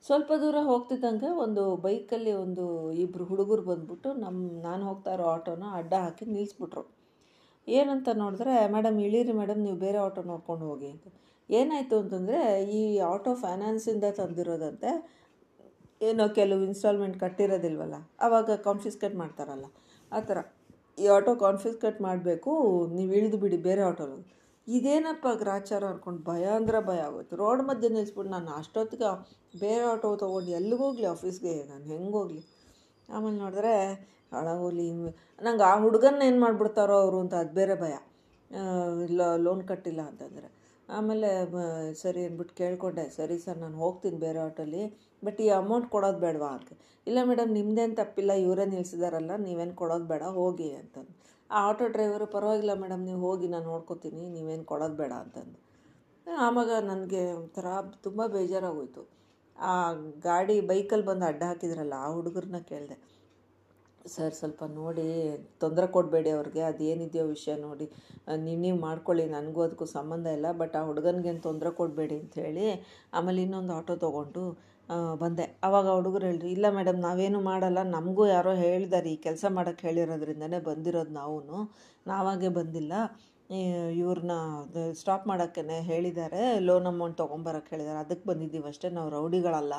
ಸ್ವಲ್ಪ 0.06 0.32
ದೂರ 0.42 0.58
ಹೋಗ್ತಿದ್ದಂಗೆ 0.64 1.30
ಒಂದು 1.44 1.64
ಬೈಕಲ್ಲಿ 1.86 2.34
ಒಂದು 2.44 2.66
ಇಬ್ಬರು 3.04 3.24
ಹುಡುಗರು 3.26 3.64
ಬಂದ್ಬಿಟ್ಟು 3.64 4.10
ನಮ್ಮ 4.24 4.42
ನಾನು 4.62 4.84
ಹೋಗ್ತಾ 4.90 5.14
ಇರೋ 5.14 5.26
ಆಟೋನ 5.36 5.64
ಅಡ್ಡ 5.80 5.94
ಹಾಕಿ 6.04 6.26
ನಿಲ್ಲಿಸ್ಬಿಟ್ರು 6.26 6.84
ಏನಂತ 7.68 8.10
ನೋಡಿದ್ರೆ 8.14 8.68
ಮೇಡಮ್ 8.68 9.00
ಇಳೀರಿ 9.00 9.32
ಮೇಡಮ್ 9.32 9.60
ನೀವು 9.60 9.78
ಬೇರೆ 9.78 9.98
ಆಟೋ 9.98 10.22
ನೋಡ್ಕೊಂಡು 10.22 10.66
ಹೋಗಿ 10.66 10.88
ಅಂತ. 10.88 11.08
ಏನಾಯಿತು 11.50 11.96
ಅಂತಂದರೆ, 12.00 12.40
ಈ 12.78 13.00
ಆಟೋ 13.14 13.34
ಫೈನಾನ್ಸಿಂದ 13.36 14.06
ತಂದಿರೋದಂತೆ, 14.18 14.92
ಏನೋ 16.02 16.30
ಕೆಲವು 16.30 16.64
ಇನ್ಸ್ಟಾಲ್ಮೆಂಟ್ 16.64 17.20
ಕಟ್ಟಿರೋದಿಲ್ವಲ್ಲ 17.20 17.96
ಆವಾಗ 18.22 18.56
ಕಾನ್ಫಿಸ್ಕೇಟ್ 18.68 19.16
ಮಾಡ್ತಾರಲ್ಲ, 19.16 19.66
ಆ 20.12 20.20
ಥರ. 20.20 20.38
ಈ 20.98 21.08
ಆಟೋ 21.08 21.36
ಕಾನ್ಫಿಸ್ಕೇಟ್ 21.36 22.02
ಮಾಡಬೇಕು, 22.02 22.52
ನೀವು 22.98 23.12
ಇಳಿದು 23.14 23.38
ಬಿಡಿ 23.38 23.58
ಬೇರೆ 23.58 23.82
ಆಟೋಲಿ 23.82 24.20
ಇದೇನಪ್ಪ 24.68 25.28
ಗ್ರಾಚಾರ 25.34 25.84
ಅಂದ್ಕೊಂಡು 25.86 26.22
ಭಯ 26.24 26.46
ಅಂದ್ರೆ 26.46 26.80
ಭಯ 26.80 27.00
ಆಗೋಯ್ತು. 27.00 27.36
ರೋಡ್ 27.36 27.62
ಮಧ್ಯೆ 27.62 27.90
ನಿಲ್ಲಿಸ್ಬಿಟ್ಟು 27.90 28.32
ನಾನು 28.32 28.50
ಅಷ್ಟೊತ್ತಿಗೆ 28.52 29.10
ಬೇರೆ 29.60 29.84
ಆಟೋ 29.84 30.16
ತೊಗೊಂಡು 30.16 30.52
ಎಲ್ಲಿಗೋಗ್ಲಿ 30.52 31.06
ಆಫೀಸ್ಗೆ 31.06 31.54
ನಾನು 31.70 31.84
ಹೆಂಗೆ 31.84 32.12
ಹೋಗಲಿ? 32.12 32.42
ಆಮೇಲೆ 33.10 33.38
ನೋಡಿದ್ರೆ 33.38 33.76
ಹಾಳಾಗೋಲಿ 34.32 34.88
ನಂಗೆ 35.46 35.66
ಆ 35.72 35.74
ಹುಡುಗನ್ನ 35.84 36.22
ಏನು 36.30 36.40
ಮಾಡಿಬಿಡ್ತಾರೋ 36.46 36.96
ಅವರು 37.04 37.18
ಅಂತ 37.24 37.36
ಅದು 37.44 37.54
ಬೇರೆ 37.60 37.76
ಭಯ. 37.84 37.96
ಇಲ್ಲ 39.08 39.22
ಲೋನ್ 39.46 39.64
ಕಟ್ಟಿಲ್ಲ 39.72 40.02
ಅಂತಂದರೆ. 40.12 40.50
ಆಮೇಲೆ 40.90 41.30
ಸರಿ 42.02 42.22
ಅಂದ್ಬಿಟ್ಟು 42.26 42.54
ಕೇಳಿಕೊಂಡೆ, 42.60 43.04
ಸರಿ 43.16 43.38
ಸರ್, 43.46 43.58
ನಾನು 43.64 43.78
ಹೋಗ್ತೀನಿ 43.84 44.18
ಬೇರೆ 44.26 44.40
ಆಟೋಲಿ, 44.40 44.84
ಬಟ್ 45.26 45.40
ಈ 45.46 45.48
ಅಮೌಂಟ್ 45.62 45.88
ಕೊಡೋದು 45.96 46.20
ಬೇಡವಾ 46.26 46.50
ಅಂತ. 46.58 46.70
ಇಲ್ಲ 47.08 47.20
ಮೇಡಮ್ 47.30 47.52
ನಿಮ್ಮದೇನು 47.58 47.96
ತಪ್ಪಿಲ್ಲ, 47.96 48.32
ಇವರೇ 48.46 48.66
ನಿಲ್ಸಿದಾರಲ್ಲ, 48.66 49.34
ನೀವೇನು 49.46 49.76
ಕೊಡೋದು 49.82 50.08
ಬೇಡ, 50.12 50.24
ಹೋಗಿ 50.40 50.70
ಅಂತಂದು. 50.80 51.14
ಆ 51.50 51.60
ಆಟೋ 51.70 51.86
ಡ್ರೈವರು, 51.88 52.26
ಪರವಾಗಿಲ್ಲ 52.36 52.74
ಮೇಡಮ್, 52.84 53.04
ನೀವು 53.10 53.20
ಹೋಗಿ, 53.28 53.48
ನಾನು 53.48 53.66
ನೋಡ್ಕೋತೀನಿ, 53.74 54.24
ನೀವೇನು 54.30 54.66
ಕೊಡೋದು 54.72 54.98
ಬೇಡ 55.02 55.14
ಅಂತಂದು. 55.24 55.58
ಆಮಾಗ 56.48 56.70
ನನಗೆ 56.92 57.22
ಒಂಥರ 57.34 57.68
ತುಂಬ 58.06 58.22
ಬೇಜಾರಾಗೋಯ್ತು. 58.28 59.04
ಆ 59.58 59.76
ಗಾಡಿ 60.30 60.56
ಬೈಕಲ್ಲಿ 60.72 61.06
ಬಂದು 61.06 61.26
ಅಡ್ಡ 61.26 61.44
ಹಾಕಿದ್ರಲ್ಲ, 61.44 61.96
ಆ 62.06 62.10
ಹುಡುಗರನ್ನ 62.18 62.60
ಕೇಳಿದೆ. 62.72 62.98
ಸರ್ 64.08 64.34
ಸ್ವಲ್ಪ 64.34 64.64
ನೋಡಿ, 64.74 65.06
ತೊಂದರೆ 65.60 65.88
ಕೊಡಬೇಡಿ 65.88 66.30
ಅವ್ರಿಗೆ, 66.30 66.62
ಅದೇನಿದೆಯೋ 66.62 67.26
ವಿಷಯ 67.28 67.54
ನೋಡಿ. 67.58 67.86
ನೀವು 68.46 68.60
ನೀವು 68.62 68.78
ಮಾಡ್ಕೊಳ್ಳಿ, 68.80 69.26
ನನಗೂ 69.28 69.62
ಅದಕ್ಕೂ 69.62 69.86
ಸಂಬಂಧ 69.98 70.28
ಇಲ್ಲ, 70.38 70.48
ಬಟ್ 70.52 70.76
ಆ 70.76 70.82
ಹುಡುಗನಿಗೇನು 70.84 71.42
ತೊಂದರೆ 71.42 71.72
ಕೊಡಬೇಡಿ 71.72 72.16
ಅಂಥೇಳಿ 72.20 72.68
ಆಮೇಲೆ 73.14 73.42
ಇನ್ನೊಂದು 73.44 73.74
ಆಟೋ 73.74 73.96
ತೊಗೊಂಡು 74.06 74.44
ಬಂದೆ. 75.22 75.46
ಆವಾಗ 75.64 75.88
ಹುಡುಗರು 75.90 76.26
ಹೇಳಿದ್ರು, 76.26 76.50
ಇಲ್ಲ 76.50 76.68
ಮೇಡಮ್, 76.70 77.00
ನಾವೇನು 77.00 77.40
ಮಾಡಲ್ಲ, 77.42 77.80
ನಮಗೂ 77.96 78.26
ಯಾರೋ 78.28 78.52
ಹೇಳಿದಾರೆ, 78.66 79.10
ಈ 79.10 79.18
ಕೆಲಸ 79.28 79.46
ಮಾಡೋಕ್ಕೆ 79.50 79.86
ಹೇಳಿರೋದ್ರಿಂದನೇ 79.88 80.60
ಬಂದಿರೋದು 80.70 81.14
ನಾವು 81.14 81.38
ನಾವಾಗೆ 82.06 82.50
ಬಂದಿಲ್ಲ. 82.50 82.94
ಇವ್ರನ್ನ 84.00 84.36
ಸ್ಟಾಪ್ 84.94 85.26
ಮಾಡೋಕ್ಕೇ 85.28 85.80
ಹೇಳಿದ್ದಾರೆ 85.92 86.42
ಲೋನ್ 86.60 86.88
ಅಮೌಂಟ್ 86.88 87.18
ತೊಗೊಂಬರಕ್ಕೆ 87.18 87.72
ಹೇಳಿದ್ದಾರೆ. 87.76 88.00
ಅದಕ್ಕೆ 88.06 88.26
ಬಂದಿದ್ದೀವಿ 88.30 88.68
ಅಷ್ಟೇ, 88.68 88.90
ನಾವು 88.90 89.10
ರೌಡಿಗಳಲ್ಲ. 89.10 89.76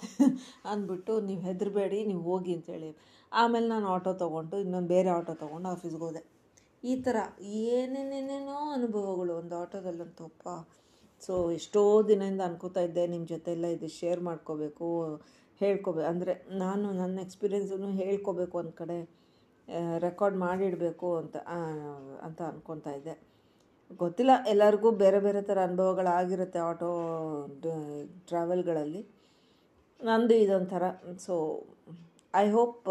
ಅಂದ್ಬಿಟ್ಟು, 0.70 1.12
ನೀವು 1.20 1.40
ಹೆದರಬೇಡಿ, 1.40 1.98
ನೀವು 2.04 2.22
ಹೋಗಿ 2.22 2.52
ಅಂತೇಳಿ 2.54 2.90
ಆಮೇಲೆ 3.32 3.66
ನಾನು 3.74 3.86
ಆಟೋ 3.94 4.12
ತೊಗೊಂಡು, 4.22 4.56
ಇನ್ನೊಂದು 4.64 4.90
ಬೇರೆ 4.94 5.10
ಆಟೋ 5.18 5.32
ತೊಗೊಂಡು 5.42 5.68
ಆಫೀಸ್ಗೆ 5.74 6.02
ಹೋದೆ. 6.06 6.22
ಈ 6.82 6.94
ಥರ 7.06 7.16
ಏನೇನೇನೇನೋ 7.68 8.56
ಅನುಭವಗಳು 8.76 9.32
ಒಂದು 9.40 9.54
ಆಟೋದಲ್ಲಂತಪ್ಪ 9.62 10.44
ಸೊ 11.22 11.34
ಎಷ್ಟೋ 11.58 11.82
ದಿನದಿಂದ 12.08 12.42
ಅನ್ಕೋತಾ 12.48 12.80
ಇದ್ದೆ 12.88 13.04
ನಿಮ್ಮ 13.12 13.26
ಜೊತೆ 13.32 13.50
ಎಲ್ಲ 13.56 13.66
ಇದು 13.76 13.88
ಶೇರ್ 13.98 14.20
ಮಾಡ್ಕೋಬೇಕು 14.28 14.88
ಹೇಳ್ಕೋಬೇಕು 15.60 16.08
ಅಂದರೆ 16.12 16.32
ನಾನು 16.62 16.86
ನನ್ನ 17.00 17.16
ಎಕ್ಸ್ಪೀರಿಯೆನ್ಸನ್ನು 17.26 17.90
ಹೇಳ್ಕೋಬೇಕು 18.02 18.54
ಒಂದು 18.62 18.74
ಕಡೆ 18.80 18.98
ರೆಕಾರ್ಡ್ 20.06 20.36
ಮಾಡಿಡಬೇಕು 20.44 21.08
ಅಂತ 21.20 21.36
ಅಂತ 22.26 22.40
ಅನ್ಕೊತಾ 22.50 22.92
ಇದ್ದೆ. 22.98 23.14
ಗೊತ್ತಿಲ್ಲ, 24.02 24.32
ಎಲ್ಲರಿಗೂ 24.52 24.88
ಬೇರೆ 25.02 25.18
ಬೇರೆ 25.26 25.40
ಥರ 25.48 25.58
ಅನುಭವಗಳಾಗಿರುತ್ತೆ 25.68 26.60
ಆಟೋ 26.68 26.90
ಟ್ರಾವೆಲ್ಗಳಲ್ಲಿ 28.30 29.02
ನಂದು 30.00 30.36
ಇದೊಂಥರ 30.44 30.84
so 31.26 31.34
I 32.42 32.46
hope 32.56 32.88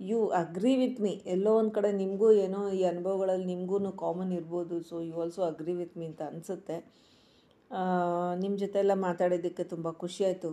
you 0.00 0.18
agree 0.40 0.72
with 0.76 1.00
me 1.04 1.12
ಎಲ್ಲೋ 1.34 1.50
ಒಂದು 1.60 1.72
ಕಡೆ 1.78 1.88
ನಿಮಗೂ 2.02 2.28
ಏನೋ 2.44 2.60
ಈ 2.78 2.80
ಅನುಭವಗಳಲ್ಲಿ 2.90 3.46
ನಿಮಗೂ 3.52 3.78
ಕಾಮನ್ 4.02 4.32
ಇರ್ಬೋದು 4.38 4.76
so 4.88 4.96
you 5.08 5.16
also 5.24 5.42
agree 5.50 5.74
with 5.80 5.96
me 6.00 6.06
ಅಂತ 6.10 6.22
ಅನಿಸುತ್ತೆ. 6.30 6.76
ನಿಮ್ಮ 8.42 8.54
ಜೊತೆ 8.62 8.78
ಎಲ್ಲ 8.84 8.94
ಮಾತಾಡಿದ್ದಕ್ಕೆ 9.06 9.64
ತುಂಬ 9.72 9.90
ಖುಷಿಯಾಯಿತು 10.02 10.50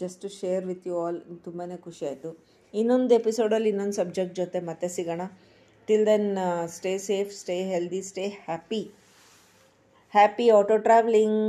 just 0.00 0.20
to 0.24 0.28
share 0.40 0.64
with 0.70 0.84
you 0.90 0.96
all 1.04 1.18
ತುಂಬಾ 1.46 1.64
ಖುಷಿಯಾಯಿತು 1.86 2.30
ಇನ್ನೊಂದು 2.74 3.12
ಎಪಿಸೋಡಲ್ಲಿ 3.20 3.70
ಇನ್ನೊಂದು 3.72 3.96
ಸಬ್ಜೆಕ್ಟ್ 4.02 4.36
ಜೊತೆ 4.42 4.60
ಮತ್ತೆ 4.70 4.88
ಸಿಗೋಣ. 4.96 5.22
Till 5.88 6.06
then 6.10 6.28
stay 6.76 6.92
safe 7.08 7.30
stay 7.40 7.56
healthy 7.72 8.00
stay 8.10 8.24
happy 8.46 8.82
happy 10.14 10.46
auto 10.58 10.76
traveling 10.86 11.40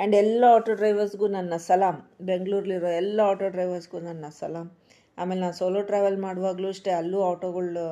and 0.00 0.14
ಎಲ್ಲ 0.22 0.42
ಆಟೋ 0.56 0.72
ಡ್ರೈವರ್ಸ್ಗೂ 0.80 1.26
ನನ್ನ 1.36 1.54
ಸಲಾಮ್ 1.66 1.98
ಬೆಂಗಳೂರಲ್ಲಿರೋ 2.28 2.90
ಎಲ್ಲ 3.00 3.18
ಆಟೋ 3.30 3.48
ಡ್ರೈವರ್ಸ್ಗೂ 3.48 3.98
ನನ್ನ 4.06 4.26
ಸಲಾಮ್ 4.38 4.70
ಆಮೇಲೆ 5.18 5.40
ನಾನು 5.40 5.56
ಸೋಲೋ 5.58 5.80
ಟ್ರಾವೆಲ್ 5.90 6.18
ಮಾಡುವಾಗಲೂ 6.26 6.68
ಅಷ್ಟೇ 6.74 6.90
ಅಲ್ಲೂ 7.00 7.18
ಆಟೋಗಳು 7.30 7.84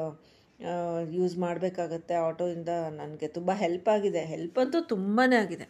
ಯೂಸ್ 1.17 1.35
ಮಾಡಬೇಕಾಗತ್ತೆ. 1.39 2.15
ಆಟೋಯಿಂದ 2.29 2.71
ನನಗೆ 3.01 3.29
ತುಂಬ 3.37 3.51
ಹೆಲ್ಪ್ 3.65 3.89
ಆಗಿದೆ. 3.95 4.23
ಹೆಲ್ಪ್ 4.33 4.57
ಅಂತೂ 4.63 4.79
ತುಂಬಾ 4.95 5.25
ಆಗಿದೆ. 5.43 5.67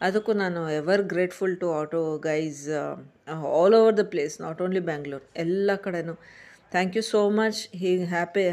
ಅದಕ್ಕೂ 0.00 0.32
ನಾನು 0.42 0.60
ever 0.78 1.02
grateful 1.12 1.56
to 1.60 1.66
auto 1.80 2.00
guys 2.28 2.62
all 3.58 3.76
over 3.80 3.96
the 4.00 4.04
place 4.14 4.34
not 4.44 4.62
only 4.66 4.82
Bangalore 4.88 5.24
ಎಲ್ಲ 5.44 5.70
ಕಡೆನೂ. 5.84 6.14
ಥ್ಯಾಂಕ್ 6.74 6.96
ಯು 6.98 7.02
ಸೋ 7.12 7.20
ಮಚ್ 7.40 7.60
ಹೀಗೆ 7.82 8.06
happy 8.14 8.44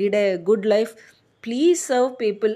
lead 0.00 0.18
a 0.22 0.26
good 0.50 0.66
life 0.74 0.92
please 1.44 1.82
serve 1.92 2.10
people 2.24 2.54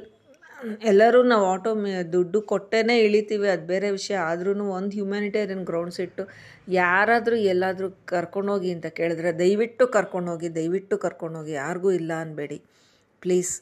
ಎಲ್ಲರೂ 0.90 1.20
ನಾವು 1.32 1.44
ಆಟೋ 1.52 1.70
ದುಡ್ಡು 2.12 2.38
ಕೊಟ್ಟೇ 2.52 2.80
ಇಳಿತೀವಿ, 3.06 3.48
ಅದು 3.54 3.64
ಬೇರೆ 3.72 3.88
ವಿಷಯ. 3.90 4.16
ಆದ್ರೂ 4.30 4.52
ಒಂದು 4.78 4.92
ಹ್ಯುಮ್ಯಾನಿಟೇರಿಯನ್ 4.98 5.64
ಗ್ರೌಂಡ್ಸ್ 5.70 6.00
ಇಟ್ಟು 6.06 6.24
ಯಾರಾದರೂ 6.80 7.36
ಎಲ್ಲಾದರೂ 7.52 7.88
ಕರ್ಕೊಂಡೋಗಿ 8.12 8.70
ಅಂತ 8.76 8.88
ಕೇಳಿದ್ರೆ, 9.00 9.32
ದಯವಿಟ್ಟು 9.42 9.86
ಕರ್ಕೊಂಡೋಗಿ 9.96 10.50
ದಯವಿಟ್ಟು 10.58 10.98
ಕರ್ಕೊಂಡೋಗಿ, 10.98 11.54
ಯಾರಿಗೂ 11.62 11.90
ಇಲ್ಲ 12.00 12.12
ಅನ್ಬೇಡಿ. 12.26 12.58
Please 13.22 13.52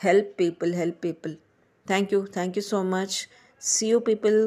help 0.00 0.32
people 0.42 0.72
help 0.74 1.00
people 1.02 1.34
thank 1.86 2.12
you 2.14 2.20
thank 2.36 2.56
you 2.58 2.64
so 2.72 2.80
much 2.96 3.16
see 3.62 3.86
you 3.88 3.98
people 4.08 4.38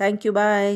thank 0.00 0.24
you 0.26 0.32
bye 0.32 0.74